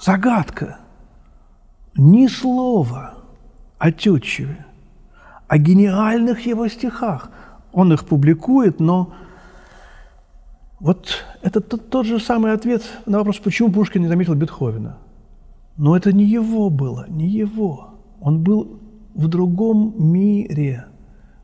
Загадка. 0.00 0.78
Ни 1.96 2.28
слова 2.28 3.14
о 3.78 3.90
Тютчеве, 3.90 4.64
о 5.48 5.58
гениальных 5.58 6.46
его 6.46 6.68
стихах. 6.68 7.30
Он 7.72 7.92
их 7.92 8.04
публикует, 8.04 8.78
но 8.78 9.12
вот 10.78 11.24
это 11.42 11.60
тот, 11.60 11.90
тот 11.90 12.06
же 12.06 12.20
самый 12.20 12.52
ответ 12.52 12.82
на 13.06 13.18
вопрос, 13.18 13.38
почему 13.38 13.72
Пушкин 13.72 14.02
не 14.02 14.08
заметил 14.08 14.34
Бетховена. 14.34 14.98
Но 15.76 15.96
это 15.96 16.12
не 16.12 16.24
его 16.24 16.70
было, 16.70 17.06
не 17.08 17.26
его. 17.26 17.94
Он 18.20 18.42
был 18.42 18.80
в 19.20 19.28
другом 19.28 19.94
мире. 19.96 20.86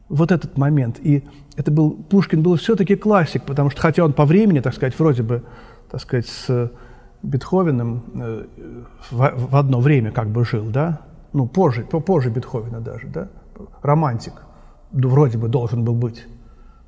Вот 0.08 0.32
этот 0.32 0.56
момент. 0.56 0.98
И 1.02 1.24
это 1.56 1.70
был, 1.70 1.90
Пушкин 1.90 2.42
был 2.42 2.56
все-таки 2.56 2.96
классик, 2.96 3.42
потому 3.42 3.70
что, 3.70 3.80
хотя 3.80 4.04
он 4.04 4.12
по 4.12 4.24
времени, 4.24 4.60
так 4.60 4.74
сказать, 4.74 4.98
вроде 4.98 5.22
бы, 5.22 5.42
так 5.90 6.00
сказать, 6.00 6.26
с 6.26 6.70
Бетховеном 7.22 8.02
э, 8.14 8.44
в, 9.10 9.32
в 9.50 9.56
одно 9.56 9.80
время 9.80 10.12
как 10.12 10.28
бы 10.28 10.44
жил, 10.44 10.70
да, 10.70 11.00
ну, 11.32 11.46
позже, 11.46 11.82
позже 11.84 12.30
Бетховена 12.30 12.80
даже, 12.80 13.08
да, 13.08 13.28
романтик, 13.82 14.34
вроде 14.92 15.38
бы 15.38 15.48
должен 15.48 15.84
был 15.84 15.94
быть. 15.94 16.24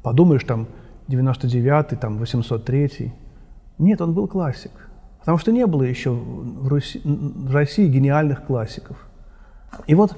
Подумаешь, 0.03 0.45
там, 0.45 0.69
99-й, 1.09 1.97
там, 1.97 2.23
803-й. 2.23 3.13
Нет, 3.79 4.01
он 4.01 4.15
был 4.15 4.29
классик. 4.29 4.71
Потому 5.21 5.39
что 5.39 5.53
не 5.53 5.67
было 5.67 5.83
еще 5.83 6.11
в, 6.11 6.69
Руси, 6.69 7.01
в 7.05 7.53
России 7.53 7.89
гениальных 7.89 8.47
классиков. 8.47 8.97
И 9.87 9.95
вот 9.95 10.17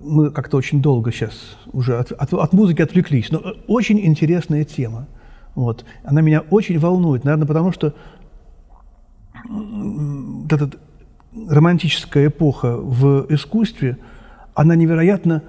мы 0.00 0.30
как-то 0.30 0.56
очень 0.56 0.82
долго 0.82 1.12
сейчас 1.12 1.56
уже 1.72 1.98
от, 1.98 2.12
от, 2.12 2.32
от 2.32 2.52
музыки 2.52 2.82
отвлеклись, 2.82 3.30
но 3.30 3.40
очень 3.68 4.00
интересная 4.04 4.64
тема. 4.64 5.06
Вот. 5.54 5.84
Она 6.04 6.20
меня 6.22 6.40
очень 6.40 6.78
волнует, 6.78 7.24
наверное, 7.24 7.46
потому 7.46 7.72
что 7.72 7.94
вот 9.48 10.52
эта 10.52 10.70
романтическая 11.48 12.28
эпоха 12.28 12.76
в 12.76 13.26
искусстве, 13.28 13.98
она 14.54 14.74
невероятно 14.74 15.42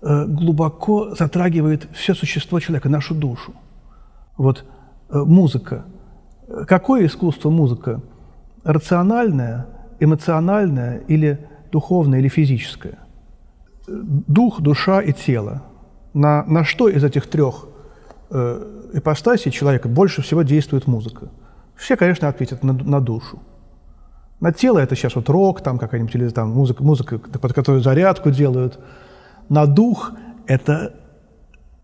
э, 0.00 0.26
глубоко 0.26 1.14
затрагивает 1.14 1.88
все 1.92 2.14
существо 2.14 2.60
человека, 2.60 2.88
нашу 2.88 3.14
душу. 3.14 3.52
Вот 4.36 4.64
э, 5.10 5.18
музыка. 5.18 5.84
Какое 6.66 7.06
искусство 7.06 7.50
музыка? 7.50 8.00
Рациональное, 8.64 9.66
эмоциональное 10.00 10.98
или 11.08 11.46
духовное 11.70 12.20
или 12.20 12.28
физическое? 12.28 12.98
Дух, 13.86 14.60
душа 14.60 15.00
и 15.00 15.12
тело. 15.12 15.62
На, 16.14 16.44
на 16.44 16.64
что 16.64 16.88
из 16.88 17.04
этих 17.04 17.26
трех 17.26 17.68
э, 18.30 18.90
ипостасей 18.94 19.50
человека 19.50 19.88
больше 19.88 20.22
всего 20.22 20.42
действует 20.42 20.86
музыка? 20.86 21.28
Все, 21.76 21.96
конечно, 21.96 22.28
ответят 22.28 22.64
на, 22.64 22.72
на 22.72 23.00
душу. 23.00 23.38
На 24.40 24.52
тело 24.52 24.78
это 24.78 24.94
сейчас 24.94 25.16
вот 25.16 25.28
рок, 25.28 25.62
там 25.62 25.78
какая-нибудь, 25.78 26.14
или 26.14 26.28
там 26.28 26.50
музыка, 26.50 26.84
музыка, 26.84 27.18
под 27.18 27.52
которую 27.52 27.82
зарядку 27.82 28.30
делают. 28.30 28.78
На 29.48 29.66
дух 29.66 30.12
это 30.46 30.94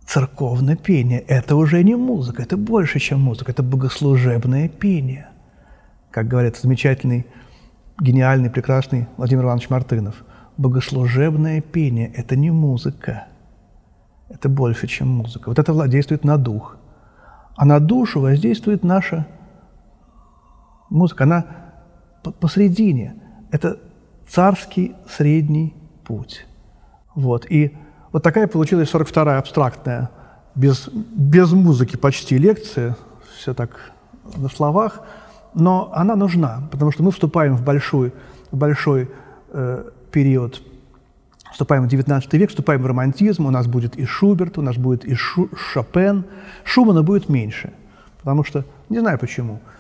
церковное 0.07 0.77
пение. 0.77 1.21
Это 1.21 1.57
уже 1.57 1.83
не 1.83 1.97
музыка, 1.97 2.43
это 2.43 2.57
больше, 2.57 2.99
чем 2.99 3.21
музыка, 3.21 3.53
это 3.53 3.63
богослужебное 3.63 4.69
пение. 4.69 5.29
Как 6.11 6.29
говорит 6.29 6.57
замечательный, 6.57 7.27
гениальный, 8.01 8.51
прекрасный 8.51 9.09
Владимир 9.17 9.45
Иванович 9.45 9.71
Мартынов. 9.71 10.25
Богослужебное 10.57 11.61
пение– 11.61 12.13
это 12.17 12.37
не 12.37 12.51
музыка, 12.51 13.27
это 14.29 14.49
больше, 14.49 14.87
чем 14.87 15.09
музыка. 15.09 15.49
Вот 15.49 15.59
это 15.59 15.89
действует 15.89 16.25
на 16.25 16.39
дух. 16.39 16.77
А 17.57 17.65
на 17.65 17.81
душу 17.81 18.21
воздействует 18.21 18.85
наша 18.85 19.27
музыка, 20.91 21.25
она 21.25 21.45
посредине. 22.41 23.15
Это 23.51 23.79
царский 24.29 24.95
средний 25.09 25.75
путь. 26.05 26.47
Вот. 27.15 27.47
И 27.51 27.77
вот 28.13 28.23
такая 28.23 28.47
получилась 28.47 28.93
42-я 28.93 29.39
абстрактная, 29.39 30.11
без, 30.55 30.89
без 30.89 31.53
музыки 31.53 31.97
почти 31.97 32.39
лекция, 32.39 32.97
все 33.37 33.55
так 33.55 33.93
на 34.37 34.49
словах, 34.49 35.03
но 35.55 35.91
она 35.95 36.17
нужна, 36.17 36.69
потому 36.71 36.93
что 36.93 37.03
мы 37.03 37.11
вступаем 37.11 37.57
в 37.57 37.63
большой, 37.63 38.13
в 38.51 38.57
большой 38.57 39.11
э, 39.53 39.85
период, 40.11 40.63
вступаем 41.53 41.89
в 41.89 41.93
XIX 41.93 42.23
век, 42.37 42.51
вступаем 42.51 42.83
в 42.83 42.87
романтизм, 42.87 43.47
у 43.47 43.51
нас 43.51 43.67
будет 43.67 43.97
и 43.97 44.05
Шуберт, 44.05 44.59
у 44.59 44.63
нас 44.63 44.77
будет 44.77 45.05
и 45.05 45.15
Шу, 45.15 45.49
Шопен, 45.57 46.25
Шумана 46.65 47.03
будет 47.03 47.29
меньше, 47.29 47.73
потому 48.19 48.45
что, 48.45 48.65
не 48.89 48.99
знаю 49.01 49.19
почему– 49.19 49.61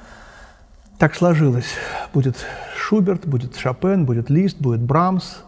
так 0.98 1.14
сложилось. 1.14 1.74
Будет 2.12 2.37
Шуберт, 2.76 3.26
будет 3.26 3.56
Шопен, 3.56 4.06
будет 4.06 4.30
Лист, 4.30 4.60
будет 4.60 4.80
Брамс 4.80 5.42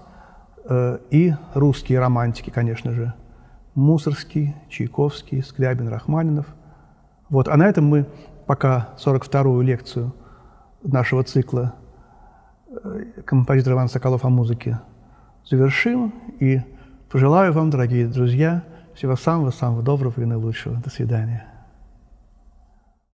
э, 0.65 0.99
и 1.11 1.35
русские 1.55 2.01
романтики, 2.01 2.51
конечно 2.51 2.91
же. 2.93 3.15
Мусорский, 3.75 4.57
Чайковский, 4.69 5.43
Скрябин, 5.43 5.89
Рахманинов. 5.89 6.47
Вот. 7.29 7.49
А 7.49 7.57
на 7.57 7.69
этом 7.69 7.87
мы 7.87 8.07
пока 8.47 8.91
42-ю 9.05 9.61
лекцию 9.61 10.15
нашего 10.83 11.23
цикла 11.25 11.75
э, 12.69 13.23
композитор 13.25 13.75
Иван 13.75 13.89
Соколов 13.89 14.25
о 14.25 14.29
музыке 14.29 14.81
завершим. 15.45 16.15
И 16.41 16.61
пожелаю 17.11 17.53
вам, 17.53 17.71
дорогие 17.71 18.07
друзья, 18.07 18.63
всего 18.95 19.17
самого-самого 19.17 19.83
доброго 19.83 20.21
и 20.21 20.25
наилучшего. 20.25 20.77
До 20.77 20.91
свидания. 20.91 21.56